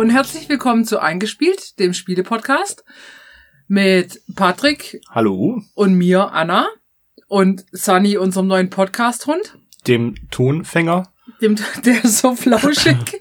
[0.00, 2.84] und herzlich willkommen zu Eingespielt, dem Spiele-Podcast
[3.68, 5.60] mit Patrick Hallo.
[5.74, 6.68] und mir, Anna
[7.28, 9.58] und Sunny, unserem neuen Podcast-Hund.
[9.86, 11.12] Dem Tonfänger.
[11.42, 13.20] Dem, der ist so flauschig.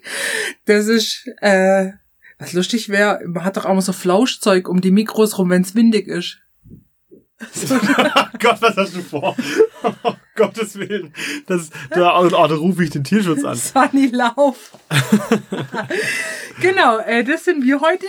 [0.63, 1.91] Das ist, äh,
[2.37, 5.63] was lustig wäre, man hat doch auch immer so Flauschzeug um die Mikros rum, wenn
[5.63, 6.37] es windig ist.
[8.39, 9.35] Gott, was hast du vor?
[10.03, 11.13] Oh, Gottes Willen.
[11.47, 13.55] Das, da, oh, da rufe ich den Tierschutz an.
[13.55, 14.71] Sunny Lauf.
[16.61, 18.05] genau, äh, das sind wir heute.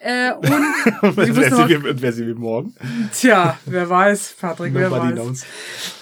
[0.00, 0.42] Äh, und
[1.02, 2.74] Und wer, noch- sie wie, und wer sie wie morgen?
[3.14, 5.12] tja, wer weiß, Patrick, wer weiß.
[5.12, 5.42] knows.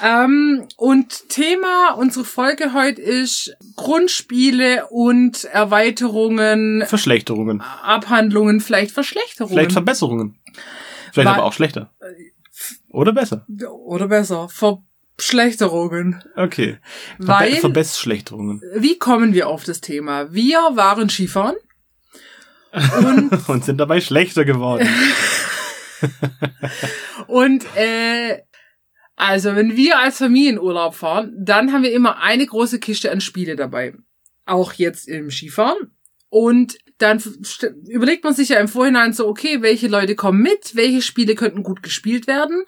[0.03, 7.61] Ähm, und Thema unserer Folge heute ist Grundspiele und Erweiterungen, Verschlechterungen.
[7.61, 9.55] Abhandlungen, vielleicht Verschlechterungen.
[9.55, 10.39] Vielleicht Verbesserungen.
[11.13, 11.91] Vielleicht Weil- aber auch schlechter.
[12.91, 13.47] Oder besser.
[13.85, 16.23] Oder besser, Verschlechterungen.
[16.37, 16.79] Okay.
[17.19, 18.63] Weil- Verbe Verbessschlechterungen.
[18.77, 20.33] Wie kommen wir auf das Thema?
[20.33, 21.57] Wir waren Skifahren
[23.05, 24.89] und, Und sind dabei schlechter geworden.
[27.27, 28.43] und äh,
[29.17, 33.57] also wenn wir als Familienurlaub fahren, dann haben wir immer eine große Kiste an Spiele
[33.57, 33.95] dabei.
[34.47, 35.95] Auch jetzt im Skifahren.
[36.29, 37.23] Und dann
[37.89, 41.63] überlegt man sich ja im Vorhinein so, okay, welche Leute kommen mit, welche Spiele könnten
[41.63, 42.65] gut gespielt werden.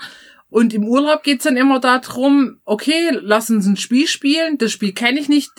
[0.48, 4.92] Und im Urlaub geht's dann immer darum, okay, lass uns ein Spiel spielen, das Spiel
[4.92, 5.50] kenne ich nicht.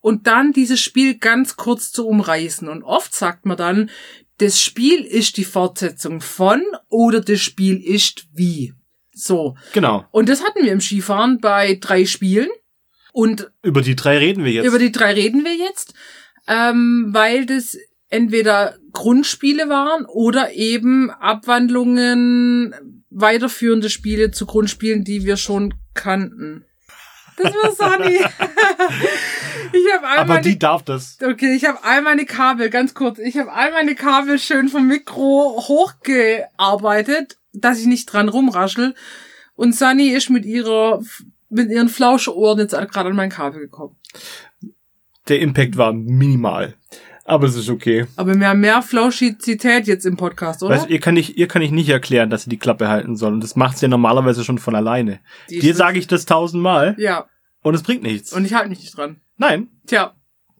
[0.00, 2.68] Und dann dieses Spiel ganz kurz zu umreißen.
[2.68, 3.90] Und oft sagt man dann,
[4.38, 8.74] das Spiel ist die Fortsetzung von oder das Spiel ist wie.
[9.14, 9.56] So.
[9.72, 10.04] Genau.
[10.10, 12.48] Und das hatten wir im Skifahren bei drei Spielen.
[13.12, 14.66] Und Über die drei reden wir jetzt.
[14.66, 15.94] über die drei reden wir jetzt,
[16.48, 17.76] ähm, weil das
[18.12, 26.66] entweder Grundspiele waren oder eben Abwandlungen, weiterführende Spiele zu Grundspielen, die wir schon kannten.
[27.38, 28.16] Das war Sunny.
[28.18, 31.16] ich habe aber einmal die darf das.
[31.22, 34.86] Okay, ich habe all meine Kabel, ganz kurz, ich habe all meine Kabel schön vom
[34.86, 38.94] Mikro hochgearbeitet, dass ich nicht dran rumraschel.
[39.54, 41.02] Und Sunny ist mit ihrer,
[41.48, 43.96] mit ihren Flauscheohren jetzt gerade an mein Kabel gekommen.
[45.28, 46.74] Der Impact war minimal.
[47.24, 48.06] Aber es ist okay.
[48.16, 50.74] Aber wir haben mehr Flauschizität jetzt im Podcast, oder?
[50.74, 53.40] Weißt, ihr kann nicht, ihr kann ich nicht erklären, dass sie die Klappe halten sollen.
[53.40, 55.20] Das macht sie ja normalerweise schon von alleine.
[55.48, 57.26] Die Dir sage ich das tausendmal Ja,
[57.62, 58.32] und es bringt nichts.
[58.32, 59.20] und ich halte mich nicht dran.
[59.36, 60.14] Nein, Tja,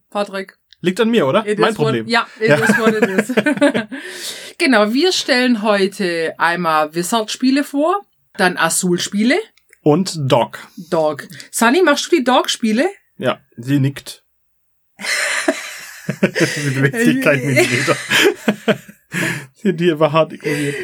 [0.09, 0.57] Patrick.
[0.79, 1.45] liegt an mir, oder?
[1.45, 2.07] it mein is what- Problem.
[2.07, 2.55] Ja, it Ja.
[2.55, 3.33] is what it is.
[4.57, 8.05] genau, wir stellen heute einmal Wizard-Spiele vor,
[8.37, 9.35] dann Azul-Spiele,
[9.81, 10.59] Und Doc.
[10.89, 11.27] Dog.
[11.51, 12.85] Sunny, machst du die Dog-Spiele?
[13.17, 14.23] Ja, sie nickt.
[16.21, 17.95] bewegt sich kein Millimeter.
[19.63, 20.75] hat die aber hart ignoriert.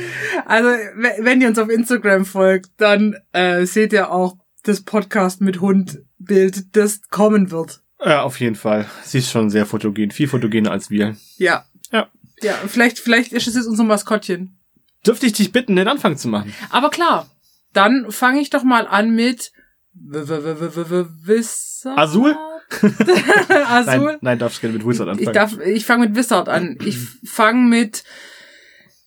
[0.46, 5.42] Also, we- wenn ihr uns auf Instagram folgt, dann äh, seht ihr auch das Podcast
[5.42, 7.82] mit Hund-Bild, das kommen wird.
[8.04, 8.86] Ja, auf jeden Fall.
[9.04, 10.12] Sie ist schon sehr fotogen.
[10.12, 11.18] Viel fotogener als wir.
[11.38, 11.66] Ja.
[11.92, 12.08] Ja.
[12.42, 14.58] Ja, vielleicht, vielleicht ist es jetzt unser Maskottchen.
[15.06, 16.54] Dürfte ich dich bitten, den Anfang zu machen?
[16.70, 17.30] Aber klar,
[17.74, 19.52] dann fange ich doch mal an mit
[19.94, 21.98] W- w- w- w- w- w- Wizard.
[21.98, 22.36] Azul?
[23.50, 24.06] Azul.
[24.06, 25.28] Nein, nein, darfst gerne mit Wizard anfangen.
[25.28, 26.78] Ich darf, ich fange mit Wizard an.
[26.86, 28.04] Ich fange mit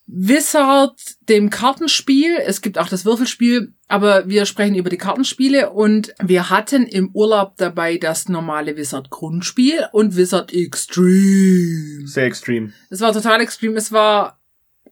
[0.07, 2.37] Wizard, dem Kartenspiel.
[2.45, 7.11] Es gibt auch das Würfelspiel, aber wir sprechen über die Kartenspiele und wir hatten im
[7.15, 12.07] Urlaub dabei das normale Wizard Grundspiel und Wizard Extreme.
[12.07, 12.73] Sehr extrem.
[12.91, 13.77] Es war total extrem.
[13.77, 14.39] Es war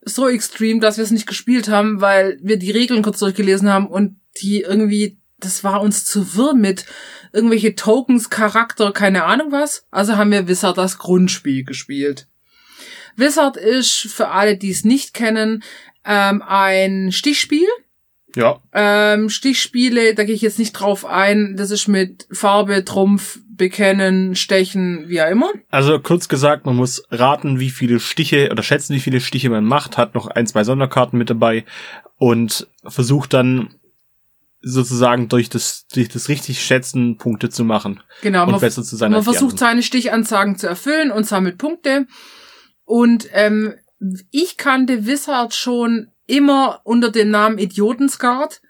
[0.02, 3.88] so extrem, dass wir es nicht gespielt haben, weil wir die Regeln kurz durchgelesen haben
[3.88, 6.86] und die irgendwie, das war uns zu wirr mit
[7.32, 9.86] irgendwelche Tokens, Charakter, keine Ahnung was.
[9.90, 12.26] Also haben wir Wizard das Grundspiel gespielt.
[13.16, 15.62] Wizard ist, für alle, die es nicht kennen,
[16.04, 17.66] ähm, ein Stichspiel.
[18.36, 21.56] Ja, Ähm, Stichspiele, da gehe ich jetzt nicht drauf ein.
[21.56, 25.50] Das ist mit Farbe, Trumpf, Bekennen, Stechen, wie auch immer.
[25.68, 29.64] also kurz gesagt, man muss raten, wie viele Stiche oder schätzen, wie viele Stiche man
[29.64, 31.64] macht, hat noch ein, zwei Sonderkarten mit dabei
[32.18, 33.74] und versucht dann
[34.62, 38.96] sozusagen durch das, durch das richtig Schätzen Punkte zu machen Genau, und man, besser zu
[38.96, 42.06] sein man versucht seine Stichansagen zu erfüllen und sammelt Punkte.
[42.84, 43.74] Und ähm,
[44.30, 48.60] ich kannte Wizard schon immer unter dem Namen Idiotenskat.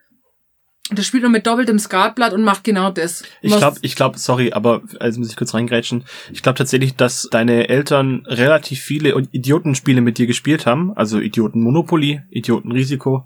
[0.92, 3.22] Das spielt man mit doppeltem Skatblatt und macht genau das.
[3.42, 6.04] Ich glaube, ich glaube, sorry, aber also muss ich kurz reingrätschen.
[6.32, 11.62] Ich glaube tatsächlich, dass deine Eltern relativ viele Idiotenspiele mit dir gespielt haben, also Idioten
[11.62, 13.24] Monopoly, Idioten Risiko.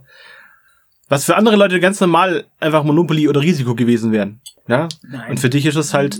[1.15, 4.41] Was für andere Leute ganz normal einfach Monopoly oder Risiko gewesen wären.
[4.67, 4.89] Ja?
[5.03, 5.31] Nein.
[5.31, 6.19] Und für dich ist es halt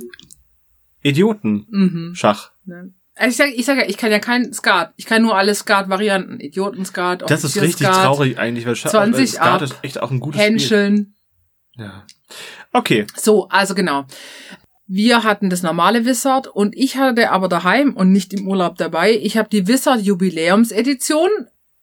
[1.03, 2.15] Idioten mhm.
[2.15, 2.53] Schach.
[2.65, 2.95] Nein.
[3.17, 4.93] Also ich sage, ich sag ja, ich kann ja kein Skat.
[4.95, 6.39] Ich kann nur alle Skat-Varianten.
[6.39, 10.01] Idiotenskat, Das ist richtig Offizierskat, traurig eigentlich, weil Schach 20 weil Skat ab, ist echt
[10.01, 10.53] auch ein gutes Spiel.
[10.53, 11.15] Henscheln.
[11.77, 12.05] Ja.
[12.73, 13.05] Okay.
[13.17, 14.05] So, also genau.
[14.87, 19.13] Wir hatten das normale Wizard und ich hatte aber daheim und nicht im Urlaub dabei.
[19.13, 21.31] Ich habe die Wizard Jubiläumsedition.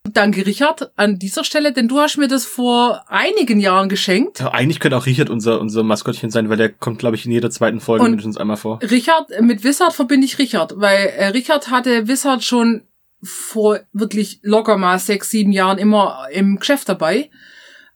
[0.09, 4.39] Danke, Richard, an dieser Stelle, denn du hast mir das vor einigen Jahren geschenkt.
[4.39, 7.31] Ja, eigentlich könnte auch Richard unser, unser Maskottchen sein, weil der kommt, glaube ich, in
[7.31, 8.79] jeder zweiten Folge Und- mindestens einmal vor.
[8.81, 12.83] Richard, mit Wizard verbinde ich Richard, weil äh, Richard hatte Wizard schon
[13.21, 17.29] vor wirklich locker mal sechs, sieben Jahren immer im Geschäft dabei.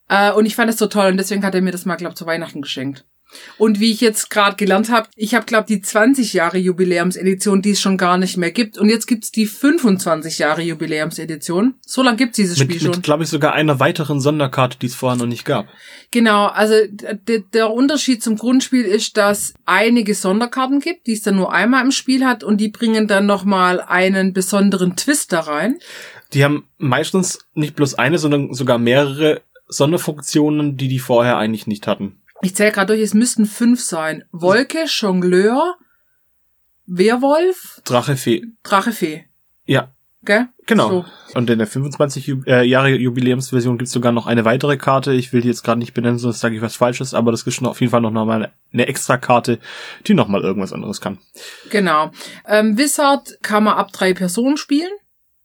[0.08, 2.16] Äh, und ich fand es so toll und deswegen hat er mir das mal, glaub
[2.16, 3.04] zu Weihnachten geschenkt.
[3.58, 7.72] Und wie ich jetzt gerade gelernt habe, ich habe, glaube die 20 Jahre Jubiläumsedition, die
[7.72, 8.78] es schon gar nicht mehr gibt.
[8.78, 11.76] Und jetzt gibt's die 25 Jahre Jubiläumsedition.
[11.86, 12.92] So lange gibt's dieses Spiel Mit, schon.
[12.92, 15.68] mit glaube ich, sogar einer weiteren Sonderkarte, die es vorher noch nicht gab.
[16.12, 16.76] Genau, also
[17.54, 21.92] der Unterschied zum Grundspiel ist, dass einige Sonderkarten gibt, die es dann nur einmal im
[21.92, 25.78] Spiel hat und die bringen dann nochmal einen besonderen Twist da rein.
[26.34, 31.88] Die haben meistens nicht bloß eine, sondern sogar mehrere Sonderfunktionen, die die vorher eigentlich nicht
[31.88, 32.22] hatten.
[32.42, 34.24] Ich zähle gerade durch, es müssten fünf sein.
[34.32, 35.76] Wolke, Jongleur,
[36.86, 38.46] Werwolf, Drache Fee.
[38.64, 39.26] Drache, Fee.
[39.66, 39.92] Ja,
[40.24, 40.48] Gell?
[40.66, 40.90] genau.
[40.90, 41.06] So.
[41.34, 45.14] Und in der 25 Ju äh, Jahre Jubiläumsversion gibt's sogar noch eine weitere Karte.
[45.14, 47.54] Ich will die jetzt gerade nicht benennen, sonst sage ich was Falsches, aber das ist
[47.54, 49.60] schon auf jeden Fall noch mal eine, eine extra Karte,
[50.08, 51.20] die noch mal irgendwas anderes kann.
[51.70, 52.12] Genau.
[52.48, 54.92] Ähm, Wizard kann man ab drei Personen spielen.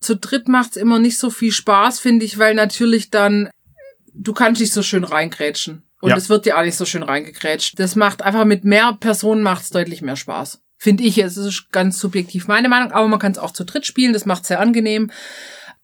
[0.00, 3.50] Zu dritt macht's immer nicht so viel Spaß, finde ich, weil natürlich dann
[4.14, 5.82] du kannst nicht so schön reingrätschen.
[6.00, 6.16] Und Ja.
[6.16, 7.78] es wird dir auch nicht so schön reingegrätscht.
[7.78, 10.62] Das macht einfach mit mehr Personen macht's deutlich mehr Spaß.
[10.78, 11.36] Finde ich jetzt.
[11.36, 14.14] Das ist ganz subjektiv meine Meinung, aber man kann es auch zu dritt spielen.
[14.14, 15.10] Das macht sehr angenehm.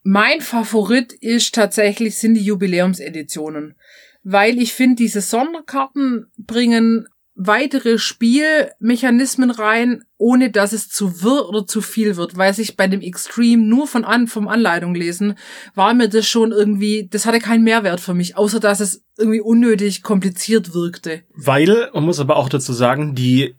[0.02, 3.76] Mein Favorit ist tatsächlich, sind die Jubiläumseditionen.
[4.22, 11.66] Weil ich finde, diese Sonderkarten bringen weitere Spielmechanismen rein, ohne dass es zu wirr oder
[11.66, 12.36] zu viel wird.
[12.36, 15.34] Weil sich bei dem Extreme nur von an, vom Anleitung lesen,
[15.74, 19.40] war mir das schon irgendwie, das hatte keinen Mehrwert für mich, außer dass es irgendwie
[19.40, 21.22] unnötig kompliziert wirkte.
[21.34, 23.54] Weil, man muss aber auch dazu sagen, die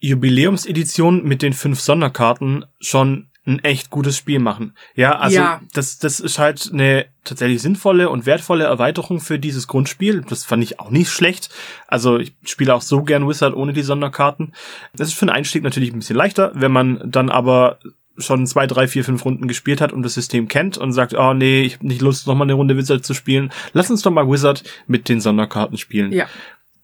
[0.00, 4.74] Jubiläumsedition mit den fünf Sonderkarten schon ein echt gutes Spiel machen.
[4.94, 5.60] Ja, also Ja.
[5.74, 10.22] das das ist halt eine tatsächlich sinnvolle und wertvolle Erweiterung für dieses Grundspiel.
[10.28, 11.50] Das fand ich auch nicht schlecht.
[11.86, 14.54] Also ich spiele auch so gern Wizard ohne die Sonderkarten.
[14.94, 17.78] Das ist für den Einstieg natürlich ein bisschen leichter, wenn man dann aber
[18.18, 21.32] schon zwei, drei, vier, fünf Runden gespielt hat und das System kennt und sagt, oh
[21.32, 23.50] nee, ich habe nicht Lust, noch mal eine Runde Wizard zu spielen.
[23.72, 26.26] Lass uns doch mal Wizard mit den Sonderkarten spielen Ja.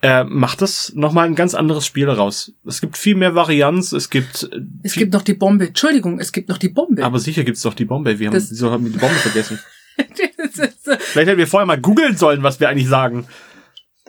[0.02, 2.52] Äh, macht das nochmal ein ganz anderes Spiel raus.
[2.66, 5.68] Es gibt viel mehr Varianz, es gibt äh, Es gibt noch die Bombe.
[5.68, 7.04] Entschuldigung, es gibt noch die Bombe.
[7.04, 8.18] aber sicher gibt's doch die Bombe.
[8.18, 9.58] Wir haben, Das- haben die Bombe vergessen?
[10.52, 13.26] So- Vielleicht hätten wir vorher mal googeln sollen, was wir eigentlich sagen.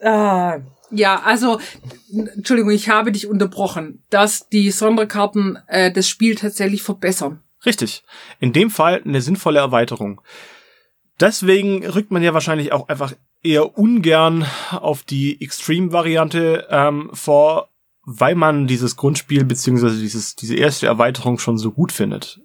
[0.01, 0.59] Ah,
[0.91, 1.59] ja, also,
[2.35, 7.41] Entschuldigung, ich habe dich unterbrochen, dass die Sonderkarten äh, das Spiel tatsächlich verbessern.
[7.65, 8.03] Richtig.
[8.39, 10.21] In dem Fall eine sinnvolle Erweiterung.
[11.19, 13.13] Deswegen rückt man ja wahrscheinlich auch einfach
[13.43, 17.69] eher ungern auf die Extreme-Variante ähm, vor,
[18.03, 22.39] weil man dieses Grundspiel beziehungsweise dieses diese erste Erweiterung schon so gut findet.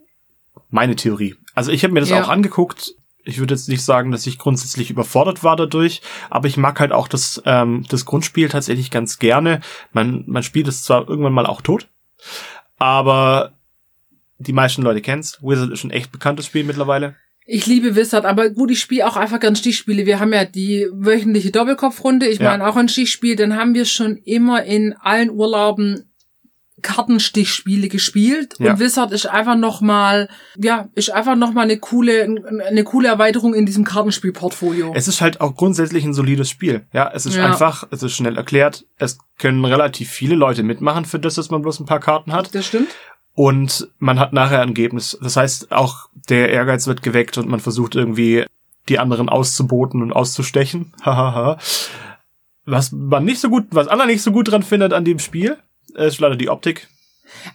[0.70, 1.36] Meine Theorie.
[1.54, 2.22] Also ich habe mir das Ja.
[2.22, 2.94] auch angeguckt.
[3.24, 6.90] Ich würde jetzt nicht sagen, dass ich grundsätzlich überfordert war dadurch, aber ich mag halt
[6.92, 9.60] auch das ähm, das Grundspiel tatsächlich ganz gerne.
[9.92, 11.88] Man man spielt es zwar irgendwann mal auch tot,
[12.78, 13.52] aber
[14.38, 15.38] die meisten Leute kennen's.
[15.40, 17.14] Wizard ist ein echt bekanntes Spiel mittlerweile.
[17.44, 20.06] Ich liebe Wizard, aber gut, ich spiele auch einfach gern Stichspiele.
[20.06, 22.26] Wir haben ja die wöchentliche Doppelkopfrunde.
[22.28, 22.50] Ich Ja.
[22.50, 23.34] meine auch ein Stichspiel.
[23.36, 26.04] Dann haben wir schon immer in allen Urlauben
[26.82, 28.54] Kartenstichspiele gespielt.
[28.58, 28.72] Ja.
[28.72, 32.24] Und Wizard ist einfach noch mal, ja, ist einfach noch mal eine coole,
[32.68, 34.92] eine coole Erweiterung in diesem Kartenspielportfolio.
[34.94, 36.86] Es ist halt auch grundsätzlich ein solides Spiel.
[36.92, 37.46] Ja, es ist Ja.
[37.46, 38.84] einfach, es ist schnell erklärt.
[38.98, 42.54] Es können relativ viele Leute mitmachen, für das, dass man bloß ein paar Karten hat.
[42.54, 42.88] Das stimmt.
[43.34, 45.18] Und man hat nachher ein Ergebnis.
[45.22, 48.44] Das heißt, auch der Ehrgeiz wird geweckt und man versucht irgendwie
[48.88, 50.92] die anderen auszuboten und auszustechen.
[51.04, 51.58] Hahaha.
[52.64, 55.56] was man nicht so gut, was Anna nicht so gut dran findet an dem Spiel,
[55.94, 56.88] ist leider die Optik.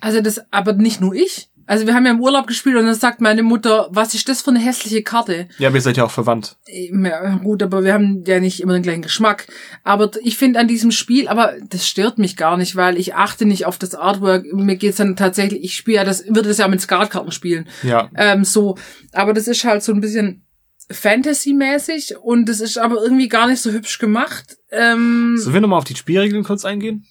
[0.01, 1.49] Also das, aber nicht nur ich.
[1.67, 4.41] Also wir haben ja im Urlaub gespielt und dann sagt meine Mutter, was ist das
[4.41, 5.49] für eine hässliche Karte?
[5.59, 6.55] Ja, aber ihr seid ja auch verwandt.
[6.65, 9.47] Ja, gut, aber wir haben ja nicht immer den gleichen Geschmack.
[9.83, 13.45] Aber ich finde an diesem Spiel, aber das stört mich gar nicht, weil ich achte
[13.45, 14.45] nicht auf das Artwork.
[14.53, 17.67] Mir geht's dann tatsächlich, ich spiele ja das, würde das ja mit Skatkarten spielen.
[17.83, 18.09] Ja.
[18.15, 18.77] Ähm, so.
[19.11, 20.45] Aber das ist halt so ein bisschen
[20.89, 24.57] Fantasy-mäßig und das ist aber irgendwie gar nicht so hübsch gemacht.
[24.71, 27.05] Ähm, Sollen wir nochmal auf die Spielregeln kurz eingehen?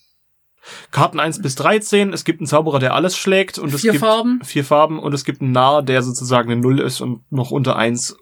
[0.91, 4.05] Karten 1 bis 13, es gibt einen Zauberer, der alles schlägt und es Vier gibt
[4.05, 4.41] Farben.
[4.45, 7.77] vier Farben und es gibt einen Narr, der sozusagen eine Null ist und noch unter
[7.77, 8.17] 1,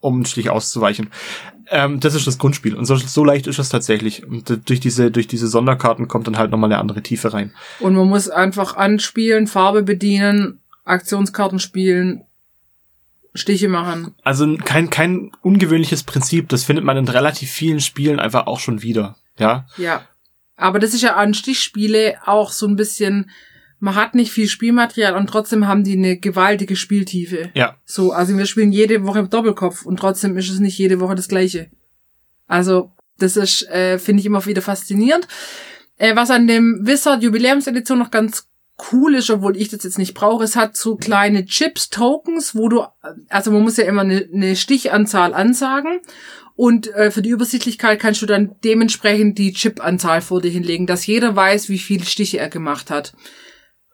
[0.00, 1.10] um einen Stich auszuweichen.
[1.70, 4.26] Ähm, das ist das Grundspiel und so, so leicht ist es tatsächlich.
[4.26, 7.54] Und durch diese, durch diese Sonderkarten kommt dann halt nochmal eine andere Tiefe rein.
[7.80, 12.24] Und man muss einfach anspielen, Farbe bedienen, Aktionskarten spielen,
[13.34, 14.14] Stiche machen.
[14.22, 18.82] Also kein, kein ungewöhnliches Prinzip, das findet man in relativ vielen Spielen einfach auch schon
[18.82, 19.16] wieder.
[19.38, 19.66] Ja.
[19.76, 20.02] Ja.
[20.56, 23.30] Aber das ist ja an Stichspiele auch so ein bisschen,
[23.80, 27.50] man hat nicht viel Spielmaterial und trotzdem haben die eine gewaltige Spieltiefe.
[27.54, 27.76] Ja.
[27.84, 31.14] So, also wir spielen jede Woche im Doppelkopf und trotzdem ist es nicht jede Woche
[31.14, 31.70] das gleiche.
[32.46, 35.26] Also, das ist, äh, finde ich immer wieder faszinierend.
[35.96, 38.48] Äh, was an dem Wizard Jubiläumsedition noch ganz
[38.92, 42.68] cool ist, obwohl ich das jetzt nicht brauche, es hat so kleine Chips, Tokens, wo
[42.68, 42.84] du,
[43.28, 46.00] also man muss ja immer eine, eine Stichanzahl ansagen
[46.56, 51.06] und äh, für die Übersichtlichkeit kannst du dann dementsprechend die Chip-Anzahl vor dir hinlegen, dass
[51.06, 53.12] jeder weiß, wie viele Stiche er gemacht hat.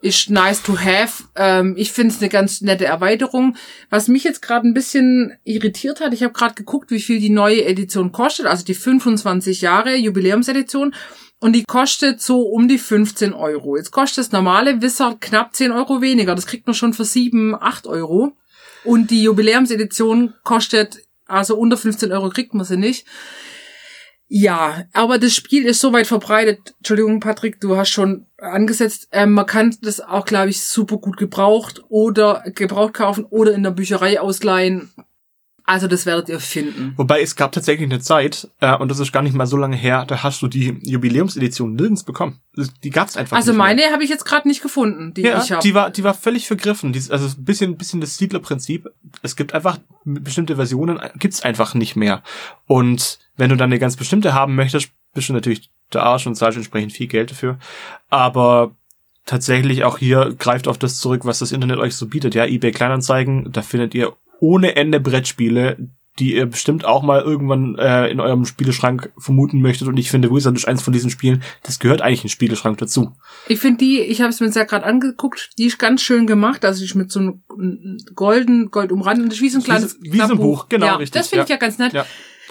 [0.03, 1.25] Ist nice to have.
[1.37, 3.57] Ähm, ich finde es eine ganz nette Erweiterung.
[3.89, 7.31] Was mich jetzt gerade ein bisschen irritiert hat, ich habe gerade geguckt, wie viel die
[7.31, 10.95] neue Edition kostet, also die 25 Jahre Jubiläumsedition.
[11.43, 13.77] Und die kostet so um die 15 Euro.
[13.77, 16.35] Jetzt kostet das normale Wizard knapp 10 Euro weniger.
[16.35, 18.37] Das kriegt man schon für 7, 8 Euro.
[18.85, 20.99] Und die Jubiläumsedition kostet,
[21.31, 23.07] also unter 15 Euro kriegt man sie nicht.
[24.33, 26.75] Ja, aber das Spiel ist so weit verbreitet.
[26.79, 29.09] Entschuldigung, Patrick, du hast schon angesetzt.
[29.11, 33.65] Ähm, man kann das auch, glaube ich, super gut gebraucht oder gebraucht kaufen oder in
[33.65, 34.93] der Bücherei ausleihen.
[35.71, 36.95] Also das werdet ihr finden.
[36.97, 39.77] Wobei es gab tatsächlich eine Zeit, äh, und das ist gar nicht mal so lange
[39.77, 42.41] her, da hast du die Jubiläumsedition nirgends bekommen.
[42.83, 45.53] Die gab's einfach Also nicht meine habe ich jetzt gerade nicht gefunden, die ja, ich
[45.53, 45.63] habe.
[45.63, 46.93] die war, die war völlig vergriffen.
[46.93, 48.89] Die, also ein bisschen, bisschen das Siedlerprinzip.
[49.23, 52.25] Es gibt einfach bestimmte Versionen, gibt's einfach nicht mehr.
[52.67, 56.35] Und wenn du dann eine ganz bestimmte haben möchtest, bist du natürlich der Arsch und
[56.35, 57.61] zahlst entsprechend viel Geld dafür.
[58.09, 58.75] Aber
[59.25, 62.35] tatsächlich auch hier greift auf das zurück, was das Internet euch so bietet.
[62.35, 65.77] Ja, eBay Kleinanzeigen, da findet ihr ohne Ende Brettspiele,
[66.19, 69.89] die ihr bestimmt auch mal irgendwann äh, in eurem Spieleschrank vermuten möchtet.
[69.89, 72.77] Und ich finde, Wizard ist eins von diesen Spielen, das gehört eigentlich in den Spieleschrank
[72.79, 73.13] dazu.
[73.49, 76.27] Ich finde die, ich habe es mir jetzt ja gerade angeguckt, die ist ganz schön
[76.27, 76.65] gemacht.
[76.65, 77.43] Also die ist mit so einem
[78.15, 79.23] golden, gold umrandet.
[79.25, 81.19] Und das ist wie so ein kleines Wie so ein Buch, genau, ja, richtig.
[81.21, 81.93] Das finde ich ja ganz nett.
[81.93, 82.05] Ja.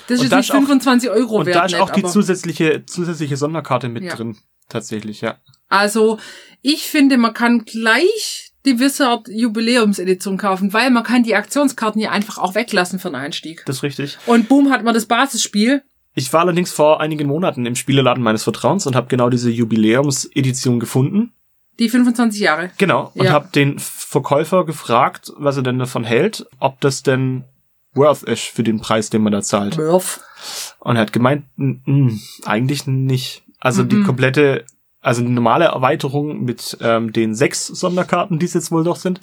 [0.08, 1.56] Das Und ist da nicht ist auch- 25 Euro Und wert.
[1.58, 4.38] da ist auch nett, die aber- zusätzliche, zusätzliche Sonderkarte mit drin.
[4.70, 5.38] Tatsächlich, ja.
[5.68, 6.18] Also,
[6.62, 12.12] ich finde, man kann gleich die Wizard Jubiläumsedition kaufen, weil man kann die Aktionskarten ja
[12.12, 13.64] einfach auch weglassen für den Einstieg.
[13.66, 14.18] Das ist richtig.
[14.26, 15.82] Und boom, hat man das Basisspiel.
[16.16, 20.80] Ich war allerdings vor einigen Monaten im Spieleladen meines Vertrauens und habe genau diese Jubiläumsedition
[20.80, 21.34] gefunden.
[21.80, 22.72] Die 25 Jahre.
[22.78, 23.12] Genau.
[23.16, 23.32] Und Ja.
[23.32, 27.46] habe den Verkäufer gefragt, was er denn davon hält, ob das denn
[27.94, 29.78] worth ist für den Preis, den man da zahlt.
[29.78, 30.20] Murph.
[30.80, 33.44] Und er hat gemeint, "Mm, mm, eigentlich nicht.
[33.60, 34.06] Also die Mhm.
[34.06, 34.66] komplette,
[35.10, 39.22] also die normale Erweiterung mit ähm, den sechs Sonderkarten, die es jetzt wohl doch sind,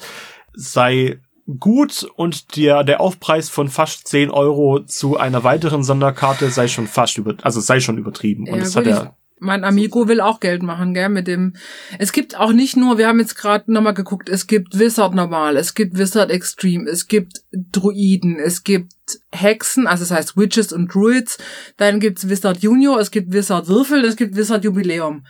[0.53, 1.21] sei
[1.61, 6.89] gut und der, der Aufpreis von fast 10 Euro zu einer weiteren Sonderkarte sei schon
[6.89, 8.49] fast über, also sei schon übertrieben.
[8.49, 11.55] Und Ja, das hat er, Mein Amigo will auch Geld machen, gell, mit dem.
[12.01, 15.57] Es gibt auch nicht nur, wir haben jetzt gerade nochmal geguckt, es gibt Wizard normal,
[15.57, 18.95] es gibt Wizard Extreme, es gibt Druiden, es gibt
[19.31, 21.39] Hexen, also das heißt Witches und Druids,
[21.77, 25.23] dann gibt's Wizard Junior, es gibt Wizard Würfel, es gibt Wizard Jubiläum.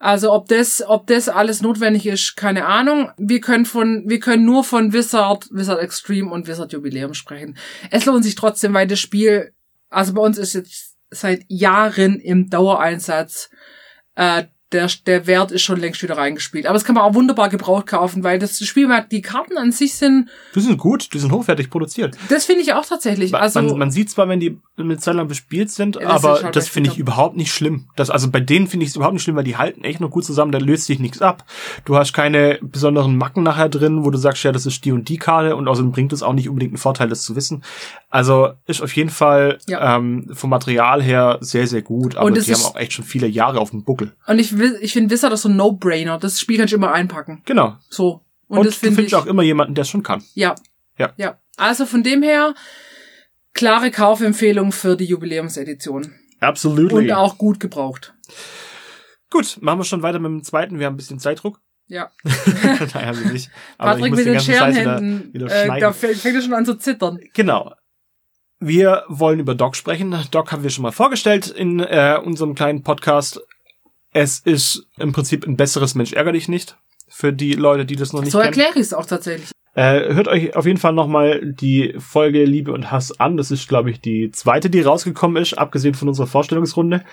[0.00, 3.10] Also ob das, ob das alles notwendig ist, keine Ahnung.
[3.16, 7.58] Wir können von, wir können nur von Wizard, Wizard Extreme und Wizard Jubiläum sprechen.
[7.90, 9.52] Es lohnt sich trotzdem, weil das Spiel,
[9.90, 13.50] also bei uns ist jetzt seit Jahren im Dauereinsatz.
[14.14, 16.66] Äh, der, der Wert ist schon längst wieder reingespielt.
[16.66, 19.94] Aber das kann man auch wunderbar gebraucht kaufen, weil das Spiel die Karten an sich
[19.94, 22.16] sind, die sind gut, die sind hochwertig produziert.
[22.28, 23.34] das finde ich auch tatsächlich.
[23.34, 26.42] Also, man, man sieht zwar, wenn die eine Zeit lang bespielt sind, Ja, das aber
[26.42, 27.02] halt das finde ich bitter.
[27.12, 27.86] überhaupt nicht schlimm.
[27.96, 30.10] Das, also bei denen finde ich es überhaupt nicht schlimm, weil die halten echt noch
[30.10, 31.44] gut zusammen, da löst sich nichts ab.
[31.84, 35.08] Du hast keine besonderen Macken nachher drin, wo du sagst, ja, das ist die und
[35.08, 37.62] die Karte und außerdem bringt es auch nicht unbedingt einen Vorteil, das zu wissen.
[38.10, 39.96] Also ist auf jeden Fall Ja.
[39.96, 43.04] ähm, vom Material her sehr, sehr gut, aber Und die es haben auch echt schon
[43.04, 44.12] viele Jahre auf dem Buckel.
[44.26, 46.18] und ich will, ich finde Wizard ist so ein No-Brainer.
[46.18, 47.42] Das Spiel kannst du immer einpacken.
[47.44, 47.76] Genau.
[47.90, 48.22] So.
[48.46, 49.18] Und, Und, das finde findest ich.
[49.18, 50.24] auch immer jemanden, der es schon kann.
[50.34, 50.54] Ja.
[50.96, 51.12] Ja.
[51.18, 51.38] Ja.
[51.58, 52.54] Also von dem her,
[53.52, 56.14] klare Kaufempfehlung für die Jubiläumsedition.
[56.40, 56.92] Absolut.
[56.92, 58.14] Und auch gut gebraucht.
[59.30, 60.78] Gut, machen wir schon weiter mit dem zweiten.
[60.78, 61.60] Wir haben ein bisschen Zeitdruck.
[61.88, 62.10] Ja.
[62.94, 63.50] naja, wir nicht.
[63.76, 66.64] Aber Patrick ich mit den wieder, Scherenhänden, wieder äh, da fängt fängt er schon an
[66.66, 67.18] zu zittern.
[67.34, 67.72] Genau.
[68.60, 70.14] Wir wollen über Doc sprechen.
[70.30, 73.40] Doc haben wir schon mal vorgestellt in äh, unserem kleinen Podcast.
[74.12, 76.76] Es ist im Prinzip ein besseres Mensch ärger dich nicht.
[77.08, 78.48] Für die Leute, die das noch nicht So kennen.
[78.48, 79.50] erkläre ich es auch tatsächlich.
[79.74, 83.36] Äh, hört euch auf jeden Fall nochmal die Folge Liebe und Hass an.
[83.36, 87.04] Das ist, glaube ich, die zweite, die rausgekommen ist, abgesehen von unserer Vorstellungsrunde.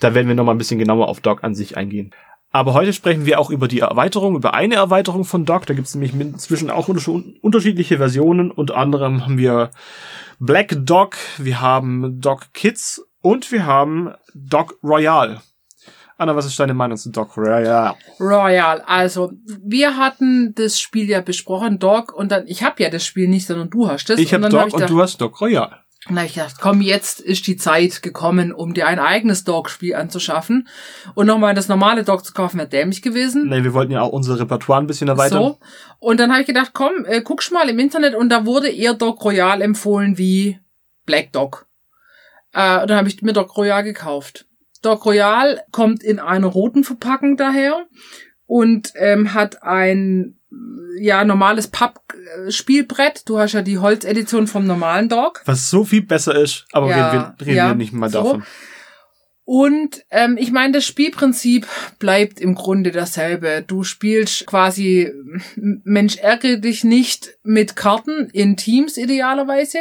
[0.00, 2.12] Da werden wir nochmal ein bisschen genauer auf Doc an sich eingehen.
[2.54, 5.66] Aber heute sprechen wir auch über die Erweiterung, über eine Erweiterung von Doc.
[5.66, 8.52] Da gibt es nämlich inzwischen auch unter- unterschiedliche Versionen.
[8.52, 9.70] Unter anderem haben wir
[10.38, 15.40] Black Dog, wir haben Dog Kids und wir haben Dog Royal.
[16.16, 17.96] Anna, was ist deine Meinung zu Dog Royal?
[18.20, 18.82] Royal.
[18.86, 19.32] Also,
[19.64, 23.48] wir hatten das Spiel ja besprochen, Dog, und dann, ich habe ja das Spiel nicht,
[23.48, 24.20] sondern du hast das.
[24.20, 25.83] Ich habe dann Dog ich und du hast Dog Royal.
[26.06, 30.68] Hab ich gedacht, komm, jetzt ist die Zeit gekommen, um dir ein eigenes Dog-Spiel anzuschaffen.
[31.14, 33.48] Und nochmal das normale Dog zu kaufen, wäre dämlich gewesen.
[33.48, 35.42] Nee, wir wollten ja auch unser Repertoire ein bisschen erweitern.
[35.42, 35.58] So.
[36.00, 38.92] Und dann habe ich gedacht, komm, äh, guckst mal im Internet und da wurde eher
[38.92, 40.60] Dog Royal empfohlen wie
[41.06, 41.66] Black Dog.
[42.52, 44.46] Äh, und dann habe ich mir Dog Royal gekauft.
[44.82, 47.86] Dog Royal kommt in einer roten Verpackung daher
[48.44, 50.38] und ähm, hat ein
[50.98, 53.28] ja normales Pappspielbrett.
[53.28, 55.42] Du hast ja die Holzedition vom normalen Dog.
[55.44, 58.22] Was so viel besser ist, aber Ja, wir, wir reden ja, nicht mal so.
[58.22, 58.44] davon.
[59.46, 61.66] Und ähm, ich meine, das Spielprinzip
[61.98, 63.62] bleibt im Grunde dasselbe.
[63.66, 65.12] Du spielst quasi
[65.56, 69.80] Mensch ärgere dich nicht mit Karten in Teams idealerweise,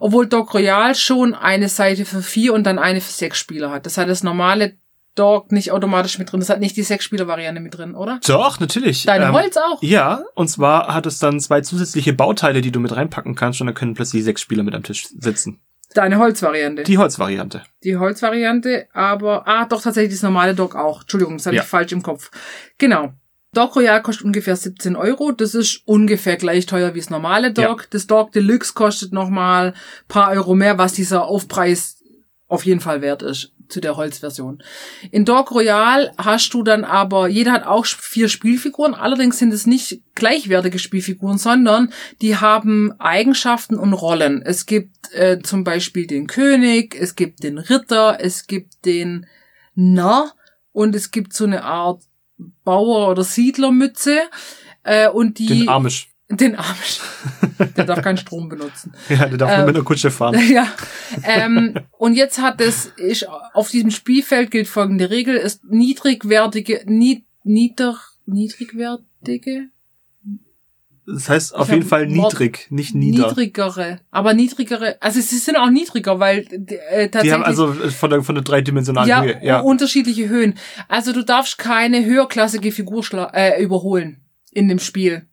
[0.00, 3.86] obwohl Dog Royal schon eine Seite für vier und dann eine für sechs Spieler hat.
[3.86, 4.74] Das hat das normale
[5.18, 6.40] Dog nicht automatisch mit drin.
[6.40, 8.20] Das hat nicht die sechs Spieler Variante mit drin, oder?
[8.26, 9.04] Doch, natürlich.
[9.04, 9.82] Deine Ähm, Holz auch.
[9.82, 13.66] Ja, und zwar hat es dann zwei zusätzliche Bauteile, die du mit reinpacken kannst und
[13.66, 15.60] dann können plötzlich sechs Spieler mit am Tisch sitzen.
[15.94, 16.82] Deine Holzvariante.
[16.82, 17.62] Die Holzvariante.
[17.82, 21.00] Die Holzvariante, aber, ah, doch tatsächlich das normale Dog auch.
[21.00, 21.62] Entschuldigung, das hatte Ja.
[21.62, 22.30] ich falsch im Kopf.
[22.76, 23.12] Genau.
[23.54, 25.32] Dog Royal kostet ungefähr 17 Euro.
[25.32, 27.88] Das ist ungefähr gleich teuer wie das normale Dog.
[27.90, 29.72] Das Dog Deluxe kostet nochmal
[30.06, 32.02] paar Euro mehr, was dieser Aufpreis
[32.46, 34.62] auf jeden Fall wert ist zu der Holzversion.
[35.10, 39.66] In Dog Royal hast du dann aber, jeder hat auch vier Spielfiguren, allerdings sind es
[39.66, 44.42] nicht gleichwertige Spielfiguren, sondern die haben Eigenschaften und Rollen.
[44.42, 49.26] Es gibt äh, zum Beispiel den König, es gibt den Ritter, es gibt den
[49.74, 50.34] Narr
[50.72, 52.02] und es gibt so eine Art
[52.64, 54.20] Bauer- oder Siedlermütze
[54.82, 56.08] äh, und die Den Amish.
[56.30, 57.00] Den Amish.
[57.76, 58.92] Der darf keinen Strom benutzen.
[59.08, 60.38] Ja, der darf Ähm, nur mit einer Kutsche fahren.
[60.48, 60.66] Ja.
[61.24, 67.24] Ähm, und jetzt hat es, ist, auf diesem Spielfeld gilt folgende Regel, ist niedrigwertige, nied,
[67.44, 69.68] nieder, niedrigwertige,
[71.06, 73.28] Das heißt auf Ich jeden Fall ein Wort- niedrig, nicht nieder.
[73.28, 76.44] niedrigere, aber niedrigere, also sie sind auch niedriger, weil äh,
[77.06, 79.40] Die tatsächlich haben also von der, von der dreidimensionalen ja, Höhe.
[79.42, 79.60] Ja.
[79.60, 80.54] unterschiedliche Höhen.
[80.88, 84.20] Also du darfst keine höherklassige Figur schla äh, überholen
[84.52, 85.26] in dem Spiel.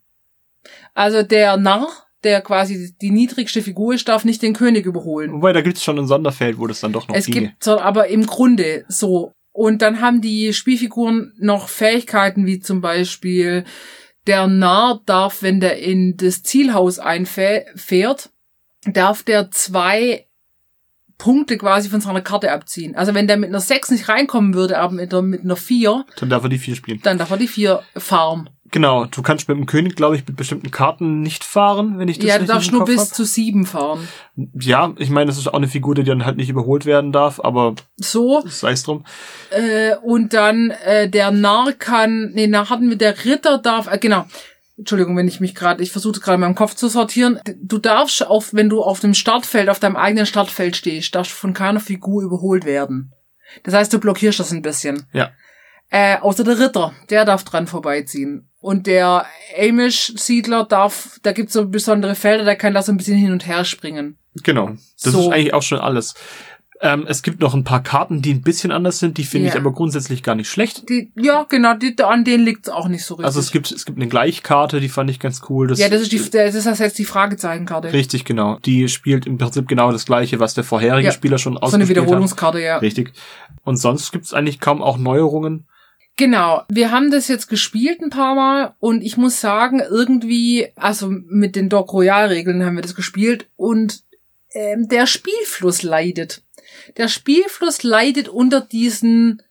[0.94, 1.88] Also der Narr,
[2.24, 5.32] der quasi die niedrigste Figur ist, darf nicht den König überholen.
[5.32, 7.48] Wobei, da gibt's schon ein Sonderfeld, wo das dann doch noch Es ginge.
[7.48, 9.32] gibt aber im Grunde so.
[9.52, 13.64] Und dann haben die Spielfiguren noch Fähigkeiten wie zum Beispiel
[14.26, 18.30] der Narr darf, wenn der in das Zielhaus einfährt,
[18.84, 20.26] darf der zwei
[21.18, 22.94] Punkte quasi von seiner Karte abziehen.
[22.94, 26.04] Also wenn der mit einer 6 nicht reinkommen würde, aber mit einer, mit einer 4,
[26.18, 27.00] Dann darf er die vier spielen.
[27.02, 28.50] dann darf er die 4 farmen.
[28.70, 32.18] Genau, du kannst mit dem König, glaube ich, mit bestimmten Karten nicht fahren, wenn ich
[32.18, 33.14] das Ja, du darfst nur Kopf bis hab.
[33.14, 34.08] zu 7 fahren.
[34.58, 37.40] Ja, ich meine, das ist auch eine Figur, die dann halt nicht überholt werden darf,
[37.40, 38.42] aber So.
[38.46, 39.04] sei es drum.
[39.50, 43.98] Äh, und dann äh, der Narr kann, nee, da hatten wir der Ritter darf, äh,
[43.98, 44.24] genau.
[44.78, 47.40] Entschuldigung, wenn ich mich gerade, ich versuche gerade in meinem Kopf zu sortieren.
[47.62, 51.36] Du darfst auf, wenn du auf dem Startfeld, auf deinem eigenen Startfeld stehst, darfst du
[51.36, 53.12] von keiner Figur überholt werden.
[53.62, 55.06] Das heißt, du blockierst das ein bisschen.
[55.14, 55.30] Ja.
[55.88, 58.50] Äh, außer der Ritter, der darf dran vorbeiziehen.
[58.66, 59.26] Und der
[59.56, 63.46] Amish-Siedler darf, da gibt's so besondere Felder, der kann da so ein bisschen hin und
[63.46, 64.16] her springen.
[64.42, 64.70] Genau.
[65.02, 65.20] Das So.
[65.20, 66.14] ist eigentlich auch schon alles.
[66.80, 69.54] Ähm, es gibt noch ein paar Karten, die ein bisschen anders sind, die finde Ja.
[69.54, 70.88] ich aber grundsätzlich gar nicht schlecht.
[70.88, 73.26] Die, ja, genau, die, an denen liegt's auch nicht so richtig.
[73.26, 75.68] Also es gibt, es gibt eine Gleichkarte, die fand ich ganz cool.
[75.68, 77.92] Das, ja, das ist die, das ist jetzt die Fragezeichenkarte.
[77.92, 78.58] Richtig, genau.
[78.58, 81.12] Die spielt im Prinzip genau das gleiche, was der vorherige Ja.
[81.12, 82.04] Spieler schon So eine ausgespielt hat.
[82.04, 82.78] Wiederholungskarte, ja.
[82.78, 83.12] Richtig.
[83.62, 85.66] Und sonst gibt's eigentlich kaum auch Neuerungen.
[86.16, 86.62] Genau.
[86.70, 91.56] Wir haben das jetzt gespielt ein paar Mal und ich muss sagen, irgendwie, also mit
[91.56, 94.02] den Dog Royal Regeln haben wir das gespielt und
[94.52, 96.42] ähm, der Spielfluss leidet.
[96.96, 99.42] Der Spielfluss leidet unter diesen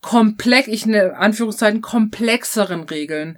[0.00, 3.36] komplex, ich ne Anführungszeichen komplexeren Regeln.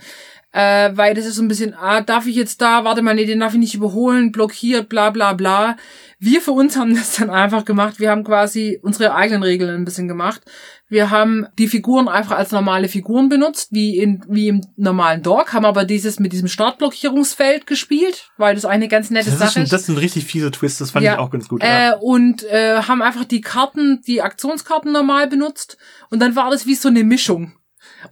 [0.52, 3.24] Äh, weil das ist so ein bisschen, ah, darf ich jetzt da, warte mal, nee,
[3.24, 5.76] den darf ich nicht überholen, blockiert, bla bla bla.
[6.18, 8.00] Wir für uns haben das dann einfach gemacht.
[8.00, 10.42] Wir haben quasi unsere eigenen Regeln ein bisschen gemacht.
[10.88, 15.52] Wir haben die Figuren einfach als normale Figuren benutzt, wie in wie im normalen Dog,
[15.52, 19.60] haben aber dieses mit diesem Startblockierungsfeld gespielt, weil das eine ganz nette Das, ist Sache
[19.60, 19.72] ein, ist.
[19.72, 21.62] das sind richtig fiese Twists, das fand Ja, ich auch ganz gut.
[21.62, 21.96] Äh, ja.
[21.96, 25.76] und äh, haben einfach die Karten, die Aktionskarten normal benutzt
[26.10, 27.52] und dann war das wie so eine Mischung.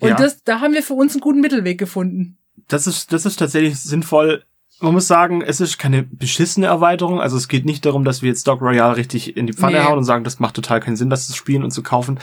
[0.01, 0.16] Und Ja.
[0.16, 2.37] das, da haben wir für uns einen guten Mittelweg gefunden.
[2.68, 4.44] Das ist, das ist tatsächlich sinnvoll.
[4.81, 7.20] Man muss sagen, es ist keine beschissene Erweiterung.
[7.20, 9.85] Also es geht nicht darum, dass wir jetzt Dog Royale richtig in die Pfanne Nee.
[9.85, 12.20] hauen und sagen, das macht total keinen Sinn, das zu spielen und zu kaufen.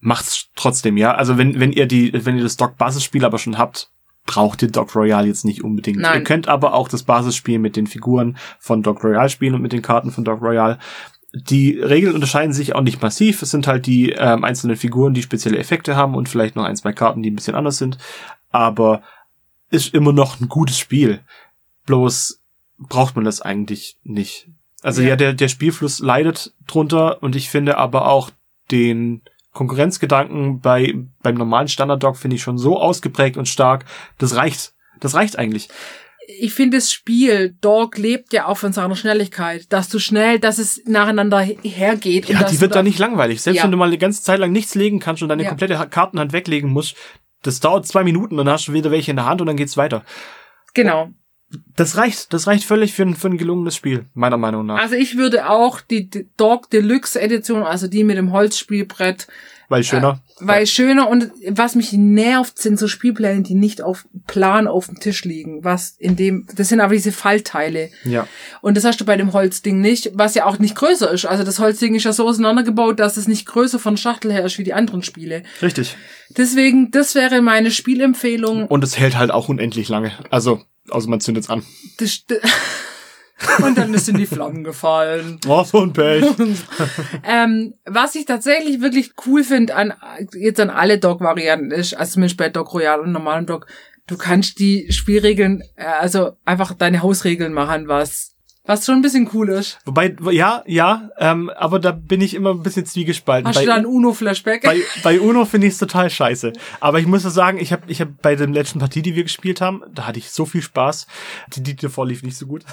[0.00, 1.14] Macht's trotzdem, ja.
[1.14, 3.90] Also wenn, wenn ihr die, wenn ihr das Dog Basisspiel aber schon habt,
[4.26, 5.98] braucht ihr Dog Royale jetzt nicht unbedingt.
[5.98, 6.18] Nein.
[6.20, 9.72] Ihr könnt aber auch das Basisspiel mit den Figuren von Dog Royale spielen und mit
[9.72, 10.78] den Karten von Dog Royale.
[11.32, 13.42] Die Regeln unterscheiden sich auch nicht massiv.
[13.42, 16.76] Es sind halt die ähm, einzelnen Figuren, die spezielle Effekte haben und vielleicht noch ein,
[16.76, 17.98] zwei Karten, die ein bisschen anders sind.
[18.50, 19.02] Aber
[19.70, 21.20] ist immer noch ein gutes Spiel.
[21.86, 22.40] Bloß
[22.78, 24.48] braucht man das eigentlich nicht.
[24.82, 25.10] Also Ja.
[25.10, 28.30] ja, der, der Spielfluss leidet drunter und ich finde aber auch
[28.70, 33.84] den Konkurrenzgedanken bei, beim normalen Standard-Dog finde ich schon so ausgeprägt und stark.
[34.18, 34.74] Das reicht.
[35.00, 35.68] Das reicht eigentlich.
[36.38, 40.58] Ich finde das Spiel Dog lebt ja auch von seiner Schnelligkeit, dass du schnell, dass
[40.58, 42.28] es nacheinander hergeht.
[42.28, 43.42] Ja, die wird da- nicht langweilig.
[43.42, 43.64] Selbst Ja.
[43.64, 45.48] wenn du mal eine ganze Zeit lang nichts legen kannst und deine Ja.
[45.48, 46.94] komplette Ha- Kartenhand weglegen musst,
[47.42, 49.76] das dauert zwei Minuten, dann hast du wieder welche in der Hand und dann geht's
[49.76, 50.04] weiter.
[50.74, 51.10] Genau.
[51.74, 52.32] Das reicht.
[52.32, 54.78] Das reicht völlig für ein, für ein gelungenes Spiel, meiner Meinung nach.
[54.80, 59.26] Also ich würde auch die Dog Deluxe Edition, also die mit dem Holzspielbrett,
[59.70, 60.20] Weil schöner.
[60.40, 64.98] weil schöner und was mich nervt, sind so Spielpläne, die nicht auf Plan auf dem
[64.98, 65.62] Tisch liegen.
[65.62, 67.90] Was in dem, das sind aber diese Fallteile.
[68.02, 68.26] Ja.
[68.62, 71.24] Und das hast du bei dem Holzding nicht, was ja auch nicht größer ist.
[71.24, 74.58] Also das Holzding ist ja so auseinandergebaut, dass es nicht größer von Schachtel her ist
[74.58, 75.44] wie die anderen Spiele.
[75.62, 75.96] Richtig.
[76.36, 78.66] Deswegen, das wäre meine Spielempfehlung.
[78.66, 80.10] Und es hält halt auch unendlich lange.
[80.30, 81.62] Also, also man zündet's an.
[81.98, 82.24] Das,
[83.62, 85.38] und dann ist in die Flammen gefallen.
[85.48, 86.24] Oh, so ein Pech.
[87.24, 89.92] Ähm, was ich tatsächlich wirklich cool finde an
[90.34, 93.66] jetzt an alle Dog-Varianten ist, also zumindest bei Dog Royal und normalem Dog,
[94.06, 98.36] du kannst die Spielregeln, äh, also einfach deine Hausregeln machen, was
[98.70, 99.78] was schon ein bisschen cool ist.
[99.84, 103.48] Wobei, ja, ja, ähm, aber da bin ich immer ein bisschen zwiegespalten.
[103.48, 104.62] Hast bei, du da ein Uno-Flashback?
[104.62, 106.52] bei, bei Uno finde ich es total scheiße.
[106.78, 109.60] Aber ich muss sagen, ich habe ich hab bei der letzten Partie, die wir gespielt
[109.60, 111.08] haben, da hatte ich so viel Spaß.
[111.54, 112.64] Die, die davor lief nicht so gut.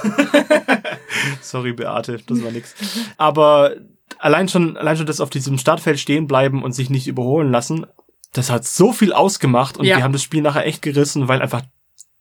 [1.41, 2.75] Sorry, Beate, das war nix.
[3.17, 3.71] Aber
[4.19, 7.87] allein schon, allein schon das auf diesem Startfeld stehen bleiben und sich nicht überholen lassen,
[8.33, 9.97] das hat so viel ausgemacht und Ja.
[9.97, 11.63] wir haben das Spiel nachher echt gerissen, weil einfach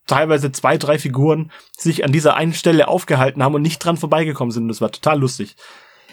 [0.07, 4.53] teilweise zwei, drei Figuren sich an dieser einen Stelle aufgehalten haben und nicht dran vorbeigekommen
[4.53, 4.65] sind.
[4.65, 5.57] Und das war total lustig.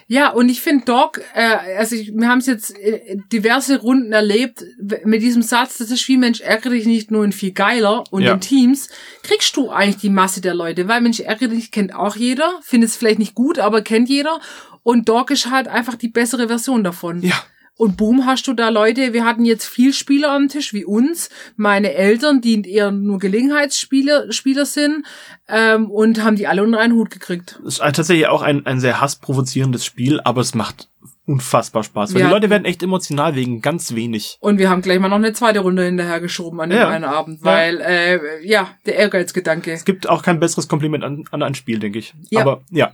[0.07, 4.11] Ja, und ich finde Dog, äh, also ich, wir haben es jetzt äh, diverse Runden
[4.11, 4.63] erlebt,
[5.05, 8.33] mit diesem Satz, das ist Spielmensch ärgere dich nicht nur in viel geiler und Ja.
[8.33, 8.89] in Teams,
[9.23, 12.89] kriegst du eigentlich die Masse der Leute, weil Mensch ärgere dich kennt auch jeder, findet
[12.89, 14.41] es vielleicht nicht gut, aber kennt jeder
[14.83, 17.21] und Dog ist halt einfach die bessere Version davon.
[17.21, 17.41] Ja.
[17.75, 21.29] Und boom, hast du da Leute, wir hatten jetzt viel Spieler am Tisch wie uns,
[21.55, 25.05] meine Eltern, die eher nur Gelegenheitsspieler Spieler sind,
[25.47, 27.59] ähm, und haben die alle unter einen Hut gekriegt.
[27.65, 30.89] Es ist tatsächlich auch ein, ein sehr hassprovozierendes Spiel, aber es macht
[31.25, 32.13] unfassbar Spaß.
[32.13, 32.27] Weil Ja.
[32.27, 34.37] die Leute werden echt emotional wegen ganz wenig.
[34.39, 36.89] Und wir haben gleich mal noch eine zweite Runde hinterhergeschoben an dem Ja.
[36.89, 37.45] einen Abend, Ja.
[37.45, 39.71] weil, äh, ja, der Ehrgeizgedanke.
[39.71, 42.13] Es gibt auch kein besseres Kompliment an, an ein Spiel, denke ich.
[42.29, 42.41] Ja.
[42.41, 42.93] Aber ja,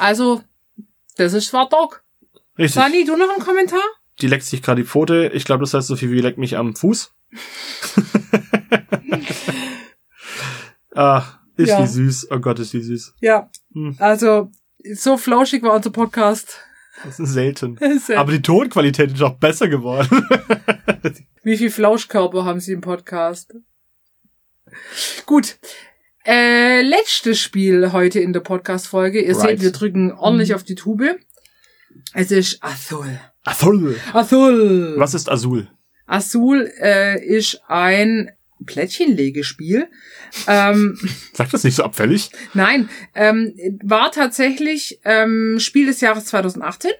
[0.00, 0.40] Also,
[1.18, 2.02] das ist zwar Dog.
[2.56, 2.80] richtig.
[2.82, 3.82] Sani, du noch einen Kommentar?
[4.20, 5.30] Die leckt sich gerade die Pfote.
[5.34, 7.12] Ich glaube, das heißt so viel wie leckt mich am Fuß.
[10.94, 11.24] ah,
[11.56, 11.80] ist Ja.
[11.80, 12.28] die süß.
[12.30, 13.14] Oh Gott, ist die süß.
[13.20, 13.50] Ja.
[13.72, 13.96] Hm.
[13.98, 14.50] Also,
[14.94, 16.58] so flauschig war unser Podcast.
[17.04, 17.78] Das ist selten.
[18.16, 20.08] Aber die Tonqualität ist auch besser geworden.
[21.42, 23.54] Wie viel Flauschkörper haben sie im Podcast?
[25.26, 25.58] Gut.
[26.24, 29.20] Äh, letztes Spiel heute in der Podcast-Folge.
[29.20, 29.50] Ihr Right.
[29.50, 31.18] seht, wir drücken ordentlich auf die Tube.
[32.14, 33.20] Es ist Azul.
[33.44, 33.96] Azul.
[34.12, 34.94] Azul.
[34.96, 35.68] Was ist Azul?
[36.06, 38.30] Azul äh, ist ein
[38.64, 39.88] Plättchenlegespiel.
[40.46, 40.98] Ähm,
[41.32, 42.30] Sagt das nicht so abfällig?
[42.54, 46.90] nein, ähm, war tatsächlich ähm, Spiel des Jahres 2018.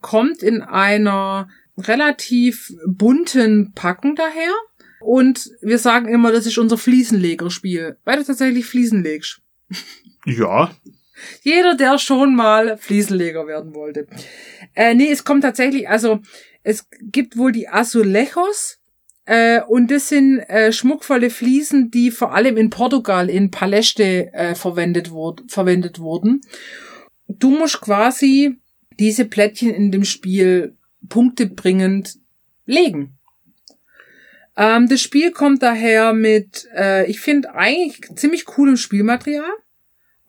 [0.00, 4.52] Kommt in einer relativ bunten Packung daher.
[5.00, 9.40] Und wir sagen immer, das ist unser Fliesenlegerspiel, weil du tatsächlich Fliesen legst.
[10.26, 10.70] Ja.
[11.42, 14.06] Jeder, der schon mal Fliesenleger werden wollte.
[14.74, 16.20] Äh, nee, es kommt tatsächlich, also
[16.62, 18.78] es gibt wohl die Azulejos
[19.26, 24.54] äh, und das sind äh, schmuckvolle Fliesen, die vor allem in Portugal in Paleste äh,
[24.54, 26.40] verwendet, wurd, verwendet wurden.
[27.28, 28.58] Du musst quasi
[28.98, 30.76] diese Plättchen in dem Spiel
[31.08, 32.18] punktebringend
[32.66, 33.18] legen.
[34.56, 39.52] Ähm, das Spiel kommt daher mit, äh, ich finde eigentlich ziemlich coolem Spielmaterial.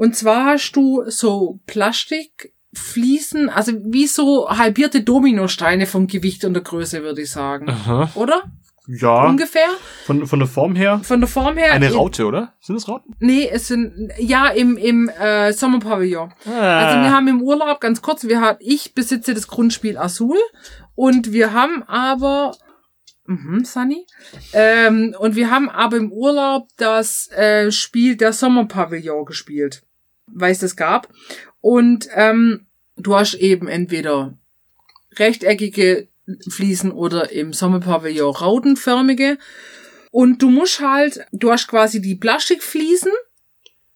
[0.01, 6.63] Und zwar hast du so Plastikfliesen, also wie so halbierte Dominosteine vom Gewicht und der
[6.63, 7.69] Größe, würde ich sagen.
[7.69, 8.09] Aha.
[8.15, 8.43] Oder?
[8.87, 9.27] Ja.
[9.27, 9.67] Ungefähr.
[10.05, 11.01] Von, von der Form her.
[11.03, 11.71] Von der Form her.
[11.73, 12.55] Eine in- Raute, oder?
[12.61, 13.15] Sind das Rauten?
[13.19, 16.33] Nee, es sind, ja, im, im äh, Sommerpavillon.
[16.45, 16.51] Also
[16.97, 17.03] Ah.
[17.03, 20.37] wir haben im Urlaub, ganz kurz, wir haben, ich besitze das Grundspiel Azul
[20.95, 22.53] und wir haben aber,
[23.27, 24.07] mhm, Sunny,
[24.53, 29.83] ähm, und wir haben aber im Urlaub das äh, Spiel der Sommerpavillon gespielt,
[30.33, 31.09] weil es das gab.
[31.59, 32.65] Und ähm,
[32.97, 34.37] du hast eben entweder
[35.15, 36.07] rechteckige
[36.49, 39.37] Fliesen oder im Sommerpavillon rautenförmige.
[40.11, 43.11] Und du musst halt, du hast quasi die Plastikfliesen,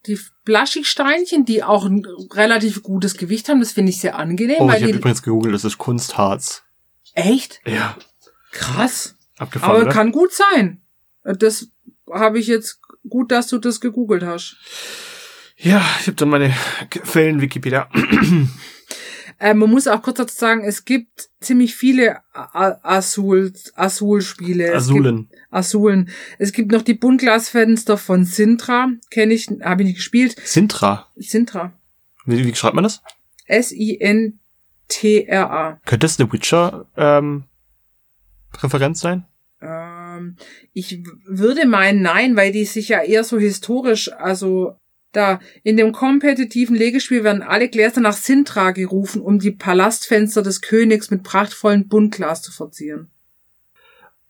[0.06, 3.60] die Plastiksteinchen, die auch ein relativ gutes Gewicht haben.
[3.60, 4.56] Das finde ich sehr angenehm.
[4.60, 6.62] Oh, ich habe übrigens gegoogelt, das ist Kunstharz.
[7.14, 7.60] echt?
[7.66, 7.96] Ja.
[8.52, 9.16] Krass.
[9.38, 9.92] Abgefahren, Aber oder?
[9.92, 10.80] kann gut sein.
[11.22, 11.68] Das
[12.10, 14.56] habe ich jetzt gut, dass du das gegoogelt hast.
[15.58, 16.54] Ja, ich habe dann meine
[16.90, 17.88] Quellen Wikipedia.
[19.38, 24.74] Äh, man muss auch kurz dazu sagen, es gibt ziemlich viele Azul, Azul-Spiele.
[24.74, 25.28] Azulen.
[25.50, 26.08] Azulen.
[26.38, 28.88] Es gibt noch die Buntglasfenster von Sintra.
[29.10, 30.36] Kenne ich, habe ich nicht gespielt.
[30.42, 31.08] Sintra.
[31.16, 31.74] Sintra.
[32.24, 33.02] Wie, wie schreibt man das?
[33.44, 34.40] S-I-N-T-R-A.
[35.84, 37.44] Könnte es eine Witcher ähm,
[38.94, 39.26] sein?
[39.60, 40.36] Ähm,
[40.72, 44.78] ich würde meinen, nein, weil die sich ja eher so historisch, also
[45.16, 50.60] da in dem kompetitiven Legespiel werden alle Gläser nach Sintra gerufen, um die Palastfenster des
[50.60, 53.10] Königs mit prachtvollen Buntglas zu verzieren.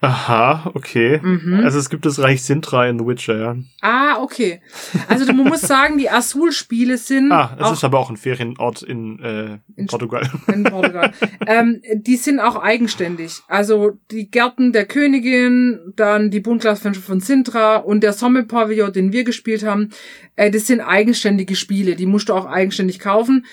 [0.06, 1.18] Aha, okay.
[1.20, 1.62] Mhm.
[1.64, 3.56] Also es gibt das Reich Sintra in The Witcher, ja.
[3.80, 4.60] Ah, okay.
[5.08, 7.32] Also man muss sagen, die Azul-Spiele sind.
[7.32, 10.30] Ah, es ist aber auch ein Ferienort in, äh, In Portugal.
[10.46, 11.12] in Portugal.
[11.48, 13.40] ähm, die sind auch eigenständig.
[13.48, 19.24] Also die Gärten der Königin, dann die Buntglasfenster von Sintra und der Sommerpavillon, den wir
[19.24, 19.90] gespielt haben,
[20.36, 21.96] äh, das sind eigenständige Spiele.
[21.96, 23.44] Die musst du auch eigenständig kaufen,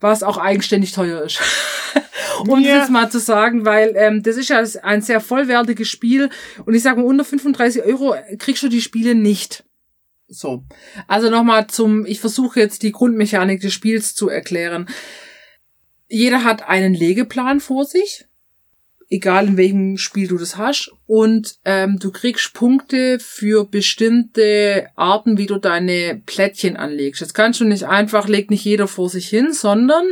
[0.00, 1.40] was auch eigenständig teuer ist.
[2.40, 2.72] um Ja.
[2.72, 6.30] das jetzt mal zu sagen, weil ähm, das ist ja ein sehr vollwertiges Spiel
[6.64, 9.64] und ich sage mal, unter 35 Euro kriegst du die Spiele nicht.
[10.28, 10.64] So.
[11.08, 14.88] Also nochmal zum, ich versuche jetzt die Grundmechanik des Spiels zu erklären.
[16.08, 18.26] Jeder hat einen Legeplan vor sich,
[19.12, 25.36] egal in welchem Spiel du das hast, und ähm, du kriegst Punkte für bestimmte Arten,
[25.36, 27.20] wie du deine Plättchen anlegst.
[27.20, 30.04] Jetzt kannst du nicht einfach, legt nicht jeder vor sich hin, sondern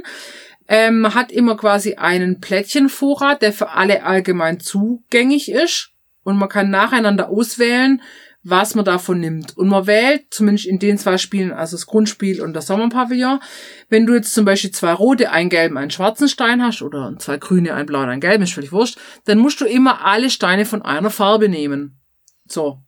[0.68, 5.90] ähm, hat immer quasi einen Plättchenvorrat, der für alle allgemein zugänglich ist,
[6.22, 8.02] und man kann nacheinander auswählen,
[8.42, 9.57] was man davon nimmt.
[9.57, 13.40] Und man wählt, zumindest in den zwei Spielen, also das Grundspiel und das Sommerpavillon,
[13.88, 17.37] wenn du jetzt zum Beispiel zwei rote, einen gelben, einen schwarzen Stein hast, oder zwei
[17.37, 20.83] grüne, einen blauen, einen gelben, ist völlig wurscht, dann musst du immer alle Steine von
[20.83, 22.00] einer Farbe nehmen.
[22.46, 22.79] So.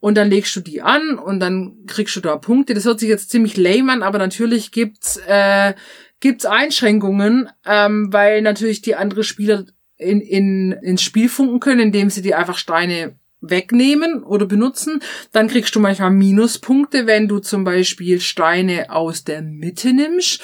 [0.00, 2.74] Und dann legst du die an und dann kriegst du da Punkte.
[2.74, 5.74] Das hört sich jetzt ziemlich lame an, aber natürlich gibt's, äh,
[6.20, 9.64] gibt's Einschränkungen, ähm, weil natürlich die andere Spieler
[9.96, 13.18] in, in, ins Spiel funken können, indem sie dir einfach Steine
[13.50, 15.00] wegnehmen oder benutzen.
[15.32, 20.40] Dann kriegst du manchmal Minuspunkte, wenn du zum Beispiel Steine aus der Mitte nimmst.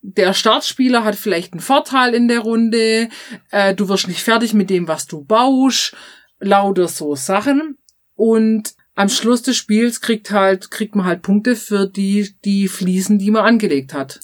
[0.00, 3.08] Der Startspieler hat vielleicht einen Vorteil in der Runde.
[3.50, 5.96] Äh, du wirst nicht fertig mit dem, was du baust.
[6.40, 7.78] Lauter so Sachen.
[8.14, 13.18] Und am Schluss des Spiels kriegt halt, kriegt man halt Punkte für die, die Fliesen,
[13.18, 14.20] die man angelegt hat.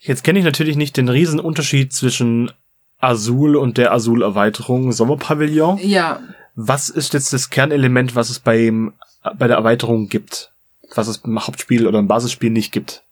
[0.00, 2.50] Jetzt kenne ich natürlich nicht den riesen Unterschied zwischen
[2.98, 5.78] Azul und der Azul-Erweiterung Sommerpavillon.
[5.82, 6.20] Ja,
[6.60, 10.50] Was ist jetzt das Kernelement, was es beim, bei der Erweiterung gibt?
[10.94, 13.02] Was es im Hauptspiel oder im Basisspiel nicht gibt?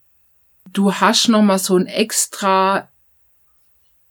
[0.73, 2.89] du hast noch mal so ein extra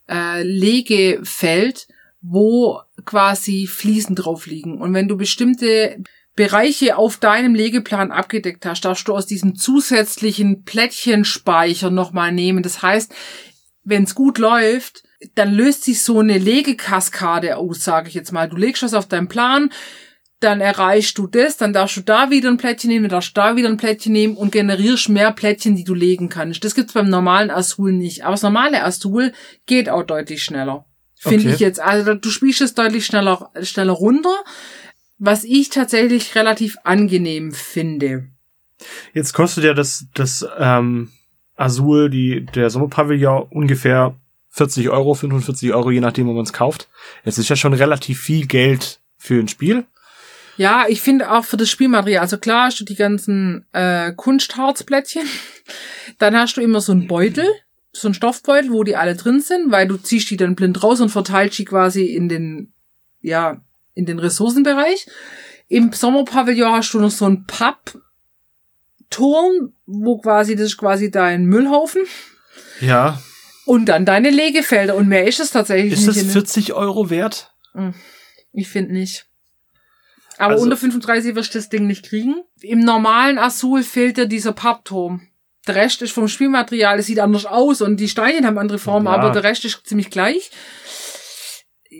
[0.08, 1.88] äh, Legefeld,
[2.22, 4.80] wo quasi Fliesen drauf liegen.
[4.80, 6.02] Und wenn du bestimmte
[6.34, 12.62] Bereiche auf deinem Legeplan abgedeckt hast, darfst du aus diesem zusätzlichen Plättchenspeicher noch mal nehmen.
[12.62, 13.14] Das heißt,
[13.84, 18.48] wenn es gut läuft, dann löst sich so eine Legekaskade aus, sage ich jetzt mal.
[18.48, 19.70] Du legst was auf deinen Plan,
[20.40, 23.40] dann erreichst du das, dann darfst du da wieder ein Plättchen nehmen, dann darfst du
[23.40, 26.62] da wieder ein Plättchen nehmen und generierst mehr Plättchen, die du legen kannst.
[26.62, 28.24] Das gibt's beim normalen Azul nicht.
[28.24, 29.32] Aber das normale Azul
[29.64, 30.84] geht auch deutlich schneller.
[31.18, 31.54] Finde Okay.
[31.54, 31.80] ich jetzt.
[31.80, 34.36] Also du spielst es deutlich schneller, schneller runter,
[35.18, 38.28] was ich tatsächlich relativ angenehm finde.
[39.14, 41.10] Jetzt kostet ja das, das ähm,
[41.54, 44.14] Azul, die, der Sommerpavillon ungefähr
[44.56, 46.88] 40 Euro, 45 Euro, je nachdem, wo man es kauft.
[47.24, 49.84] Es ist ja schon relativ viel Geld für ein Spiel.
[50.56, 55.28] Ja, ich finde auch für das Spielmaterial, also klar hast du die ganzen äh, Kunstharzplättchen,
[56.18, 57.44] dann hast du immer so einen Beutel,
[57.92, 61.02] so einen Stoffbeutel, wo die alle drin sind, weil du ziehst die dann blind raus
[61.02, 62.72] und verteilst die quasi in den,
[63.20, 63.60] ja,
[63.92, 65.06] in den Ressourcenbereich.
[65.68, 68.00] Im Sommerpavillon hast du noch so einen Pappturm,
[69.84, 72.04] wo quasi, das ist quasi dein Müllhaufen.
[72.80, 73.20] Ja.
[73.66, 74.94] Und dann deine Legefelder.
[74.94, 76.08] Und mehr ist es tatsächlich Ist nicht.
[76.16, 77.52] das in- 40 Euro wert?
[78.52, 79.26] Ich finde nicht.
[80.38, 82.36] Aber Also- unter 35 wirst du das Ding nicht kriegen.
[82.62, 85.28] Im normalen Azul fehlt dir dieser Pappturm.
[85.66, 89.06] Der Rest ist vom Spielmaterial, es sieht anders aus und die Steine haben andere Formen,
[89.06, 89.12] Ja.
[89.14, 90.50] aber der Rest ist ziemlich gleich.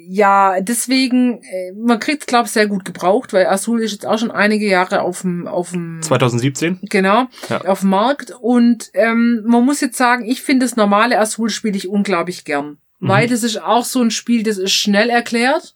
[0.09, 4.19] Ja, deswegen, äh, man kriegt glaube ich, sehr gut gebraucht, weil Azul ist jetzt auch
[4.19, 6.79] schon einige Jahre auf dem, auf dem 2017?
[6.83, 7.61] Genau, Ja.
[7.63, 8.31] auf dem Markt.
[8.31, 12.79] Und ähm, man muss jetzt sagen, ich finde das normale Azul spiele ich unglaublich gern.
[13.01, 13.09] Mhm.
[13.09, 15.75] Weil das ist auch so ein Spiel, das ist schnell erklärt.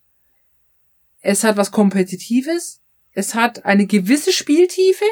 [1.21, 2.81] Es hat was Kompetitives.
[3.13, 5.05] Es hat eine gewisse Spieltiefe.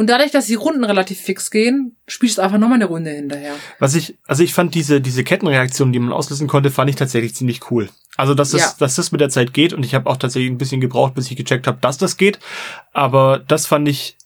[0.00, 3.52] Und dadurch, dass die Runden relativ fix gehen, spielst du einfach nochmal eine Runde hinterher.
[3.80, 7.34] Was ich, also ich fand diese, diese Kettenreaktion, die man auslösen konnte, fand ich tatsächlich
[7.34, 7.90] ziemlich cool.
[8.16, 8.74] Also, dass das, Ja.
[8.78, 11.30] dass das mit der Zeit geht und ich habe auch tatsächlich ein bisschen gebraucht, bis
[11.30, 12.38] ich gecheckt habe, dass das geht.
[12.94, 14.16] Aber das fand ich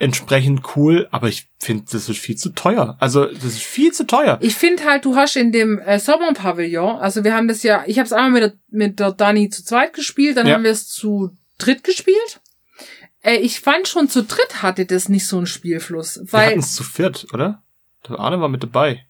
[0.00, 2.96] entsprechend cool, aber ich finde, das ist viel zu teuer.
[2.98, 4.38] Also, das ist viel zu teuer.
[4.40, 7.98] Ich finde halt, du hast in dem äh, Sommerpavillon, also wir haben das ja, ich
[8.00, 10.54] habe es einmal mit der, mit der Dani zu zweit gespielt, dann Ja.
[10.54, 12.40] haben wir es zu dritt gespielt.
[13.24, 16.60] Äh, ich fand schon zu dritt hatte das nicht so einen Spielfluss, Wir weil hatten
[16.60, 17.62] es zu viert, oder?
[18.08, 19.06] Der Arne war mit dabei.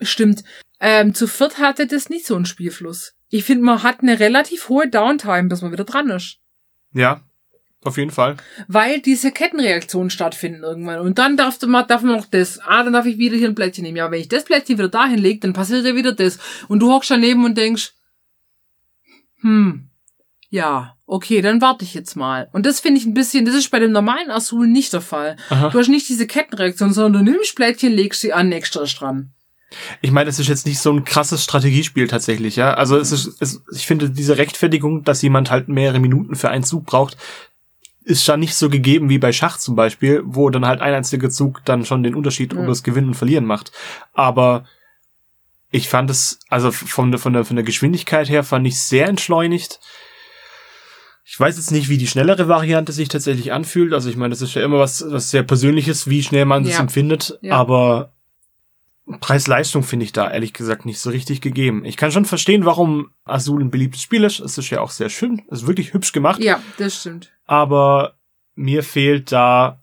[0.00, 0.44] Stimmt.
[0.78, 3.14] Ähm, zu viert hatte das nicht so einen Spielfluss.
[3.28, 6.38] Ich finde, man hat eine relativ hohe Downtime, bis man wieder dran ist.
[6.92, 7.22] Ja,
[7.82, 8.36] auf jeden Fall.
[8.68, 11.00] Weil diese Kettenreaktionen stattfinden irgendwann.
[11.00, 12.58] Und dann darf man, darf man noch das.
[12.58, 13.96] Ah, dann darf ich wieder hier ein Plättchen nehmen.
[13.96, 16.38] Ja, wenn ich das Plättchen wieder dahin lege, dann passiert ja wieder das.
[16.68, 17.94] Und du hockst daneben und denkst,
[19.40, 19.88] hm,
[20.48, 22.48] ja, okay, dann warte ich jetzt mal.
[22.52, 25.36] Und das finde ich ein bisschen, das ist bei dem normalen Azul nicht der Fall.
[25.50, 25.70] Aha.
[25.70, 29.32] Du hast nicht diese Kettenreaktion, sondern du nimmst Plättchen, legst sie an, nächster ist dran.
[30.00, 32.74] Ich meine, es ist jetzt nicht so ein krasses Strategiespiel tatsächlich, ja.
[32.74, 36.64] Also es ist, es, ich finde diese Rechtfertigung, dass jemand halt mehrere Minuten für einen
[36.64, 37.16] Zug braucht,
[38.04, 41.28] ist da nicht so gegeben wie bei Schach zum Beispiel, wo dann halt ein einziger
[41.28, 42.60] Zug dann schon den Unterschied Ja.
[42.60, 43.72] über das Gewinnen und Verlieren macht.
[44.12, 44.64] Aber
[45.72, 49.08] ich fand es, also von der, von der, von der Geschwindigkeit her fand ich sehr
[49.08, 49.80] entschleunigt.
[51.28, 53.92] Ich weiß jetzt nicht, wie die schnellere Variante sich tatsächlich anfühlt.
[53.92, 56.74] Also ich meine, das ist ja immer was, was sehr Persönliches, wie schnell man das
[56.74, 56.78] Ja.
[56.80, 57.36] empfindet.
[57.42, 57.56] Ja.
[57.56, 58.12] Aber
[59.20, 61.84] Preis-Leistung finde ich da ehrlich gesagt nicht so richtig gegeben.
[61.84, 64.38] Ich kann schon verstehen, warum Azul ein beliebtes Spiel ist.
[64.38, 65.42] Es ist ja auch sehr schön.
[65.50, 66.40] Es ist wirklich hübsch gemacht.
[66.40, 67.32] Ja, das stimmt.
[67.44, 68.14] Aber
[68.54, 69.80] mir fehlt da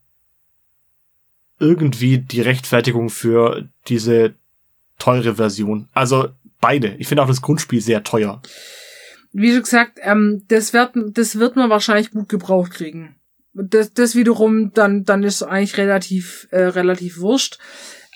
[1.59, 4.33] irgendwie die Rechtfertigung für diese
[4.97, 5.89] teure Version.
[5.93, 6.29] Also
[6.61, 6.95] beide.
[6.99, 8.41] Ich finde auch das Grundspiel sehr teuer.
[9.33, 13.15] Wie schon gesagt, ähm, das wird, das wird man wahrscheinlich gut gebraucht kriegen.
[13.53, 17.59] Das, das wiederum, dann, dann ist eigentlich relativ, äh, relativ wurscht.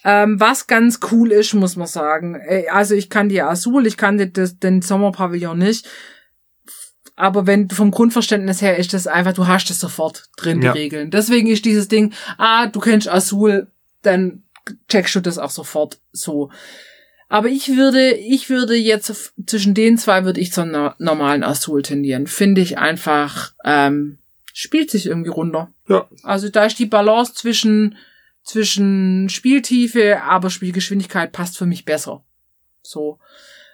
[0.03, 2.35] Ähm, was ganz cool ist, muss man sagen.
[2.35, 5.87] Äh, Also ich kann die Azul, ich kannte das, den Sommerpavillon nicht.
[7.15, 10.71] Aber wenn vom Grundverständnis her ist das einfach, du hast es sofort drin, Ja.
[10.73, 11.09] die Regeln.
[11.11, 13.67] Deswegen ist dieses Ding, ah, du kennst Azul,
[14.03, 14.43] dann
[14.87, 16.51] checkst du das auch sofort so.
[17.29, 21.81] Aber ich würde, ich würde jetzt zwischen den zwei würde ich zum no- normalen Azul
[21.81, 22.25] tendieren.
[22.27, 24.17] Finde ich einfach, ähm,
[24.53, 25.71] spielt sich irgendwie runter.
[25.89, 26.07] Ja.
[26.23, 27.97] Also da ist die Balance zwischen,
[28.43, 32.23] zwischen Spieltiefe, aber Spielgeschwindigkeit passt für mich besser.
[32.81, 33.19] So.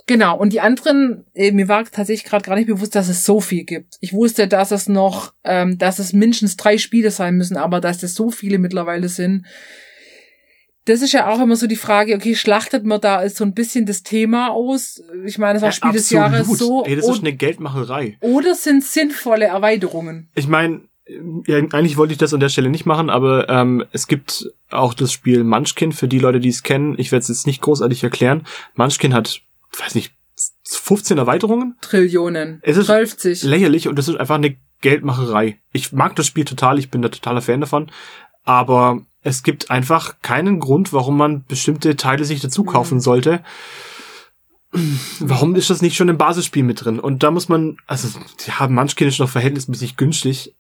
[0.08, 0.38] Genau.
[0.38, 3.64] Und die anderen, äh, mir war tatsächlich gerade gar nicht bewusst, dass es so viel
[3.64, 3.98] gibt.
[4.02, 8.04] Ich wusste, dass es noch, ähm, dass es mindestens drei Spiele sein müssen, aber dass
[8.04, 9.46] es so viele mittlerweile sind.
[10.86, 13.86] Das ist ja auch immer so die Frage, okay, schlachtet man da so ein bisschen
[13.86, 15.02] das Thema aus?
[15.26, 16.60] Ich meine, es war Spiel des Jahres Absolut.
[16.60, 16.86] so.
[16.86, 18.18] Ey, das ist eine Geldmacherei.
[18.20, 20.30] oder sind sinnvolle Erweiterungen?
[20.36, 20.82] Ich meine,
[21.48, 24.94] ja, eigentlich wollte ich das an der Stelle nicht machen, aber ähm, es gibt auch
[24.94, 26.96] das Spiel Munchkin für die Leute, die es kennen.
[26.98, 28.46] Ich werde es jetzt nicht großartig erklären.
[28.76, 29.42] Munchkin hat,
[29.78, 30.14] weiß nicht,
[30.66, 31.76] 15 Erweiterungen.
[31.82, 32.60] Trillionen.
[32.64, 33.44] Es ist 50.
[33.44, 35.60] lächerlich und das ist einfach eine Geldmacherei.
[35.72, 37.92] Ich mag das Spiel total, ich bin da totaler Fan davon,
[38.44, 43.02] aber es gibt einfach keinen Grund, warum man bestimmte Teile sich dazu kaufen Mhm.
[43.02, 43.44] sollte.
[45.20, 47.00] Warum ist das nicht schon im Basisspiel mit drin?
[47.00, 48.08] Und da muss man, also,
[48.48, 50.56] ja, Munchkin ist noch verhältnismäßig günstig.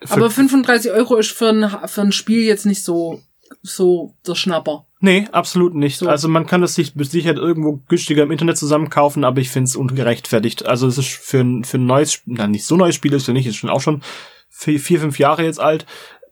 [0.00, 3.20] Für- Aber 35 Euro ist für ein, für ein Spiel jetzt nicht so,
[3.62, 4.86] so der Schnapper.
[5.00, 5.98] Nee, absolut nicht.
[5.98, 6.08] So.
[6.08, 9.68] Also man kann das sich mit Sicherheit irgendwo günstiger im Internet zusammenkaufen, aber ich finde
[9.68, 10.64] es ungerechtfertigt.
[10.66, 13.32] Also es ist für ein, für ein neues, na nicht so neues Spiel ist ja
[13.32, 14.02] nicht, ist schon auch schon
[14.48, 15.84] vier, vier fünf Jahre jetzt alt,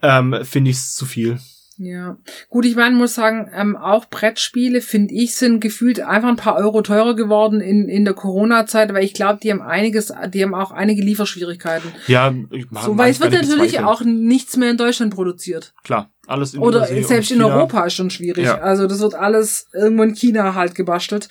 [0.03, 1.39] ähm, finde ich es zu viel.
[1.83, 2.19] Ja.
[2.51, 6.57] Gut, ich meine, muss sagen, ähm, auch Brettspiele, finde ich, sind gefühlt einfach ein paar
[6.57, 10.55] Euro teurer geworden in, in der Corona-Zeit, weil ich glaube, die haben einiges, die haben
[10.55, 11.91] auch einige Lieferschwierigkeiten.
[12.07, 13.85] Ja, ich mag So, weil es wird natürlich bezweifeln.
[13.87, 15.73] auch nichts mehr in Deutschland produziert.
[15.83, 17.43] klar alles in Oder Übersee selbst in.
[17.43, 18.45] Europa ist schon schwierig.
[18.45, 18.59] Ja.
[18.59, 21.29] Also das wird alles irgendwo in China halt gebastelt.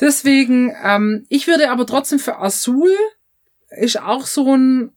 [0.00, 2.88] Deswegen, ähm, ich würde aber trotzdem für Azul
[3.78, 4.92] ist auch so ein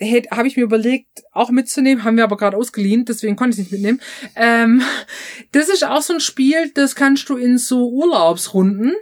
[0.00, 3.70] habe ich mir überlegt, auch mitzunehmen, haben wir aber gerade ausgeliehen, deswegen konnte ich es
[3.70, 4.00] nicht mitnehmen.
[4.34, 4.82] Ähm,
[5.52, 8.94] das ist auch so ein Spiel, das kannst du in so Urlaubsrunden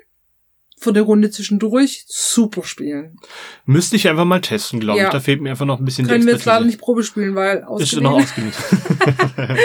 [0.79, 3.17] für eine Runde zwischendurch super spielen.
[3.65, 5.07] Müsste ich einfach mal testen, glaube Ja.
[5.07, 5.13] ich.
[5.13, 7.59] Da fehlt mir einfach noch ein bisschen Können wir jetzt leider nicht Probe spielen, weil
[7.59, 8.03] Ist ausgeliehen.
[8.03, 8.53] noch ausgeliehen.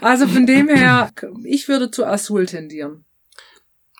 [0.00, 1.10] Also von dem her,
[1.44, 3.04] ich würde zu Azul tendieren.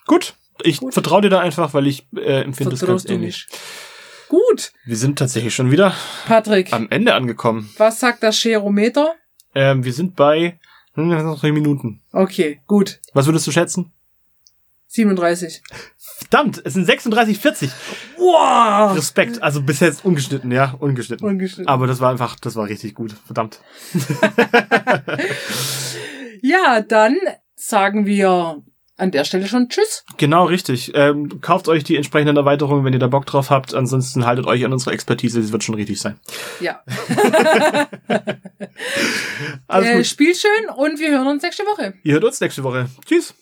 [0.05, 0.93] Gut, ich Gut.
[0.93, 3.47] vertraue dir da einfach, weil ich äh, empfinde das ganz Vertraust du ähnlich.
[3.49, 3.59] nicht.
[4.33, 5.93] Gut, Wir sind tatsächlich schon wieder
[6.25, 7.69] Patrick, am Ende angekommen.
[7.77, 9.13] was sagt das Scherometer?
[9.53, 10.57] Ähm, wir sind bei
[10.95, 12.01] hm, noch drei Minuten.
[12.11, 12.99] Okay, gut.
[13.13, 13.91] Was würdest du schätzen?
[14.87, 15.61] 37.
[15.97, 17.69] Verdammt, es sind 36, 40.
[18.17, 18.97] Wow!
[18.97, 19.43] Respekt.
[19.43, 21.27] Also bis jetzt ungeschnitten, ja, ungeschnitten.
[21.27, 21.67] Ungeschnitten.
[21.67, 23.13] Aber das war einfach, das war richtig gut.
[23.27, 23.59] Verdammt.
[26.45, 27.15] Ja, dann
[27.55, 28.61] sagen wir
[28.97, 30.03] an der Stelle schon Tschüss.
[30.17, 30.91] Genau, richtig.
[30.95, 33.73] Ähm, kauft euch die entsprechenden Erweiterungen, wenn ihr da Bock drauf habt.
[33.73, 36.19] Ansonsten haltet euch an unsere Expertise, das wird schon richtig sein.
[36.59, 36.83] Ja.
[39.67, 40.03] Äh.
[40.03, 41.95] Spiel schön und wir hören uns nächste Woche.
[42.03, 42.87] Ihr hört uns nächste Woche.
[43.05, 43.33] Tschüss.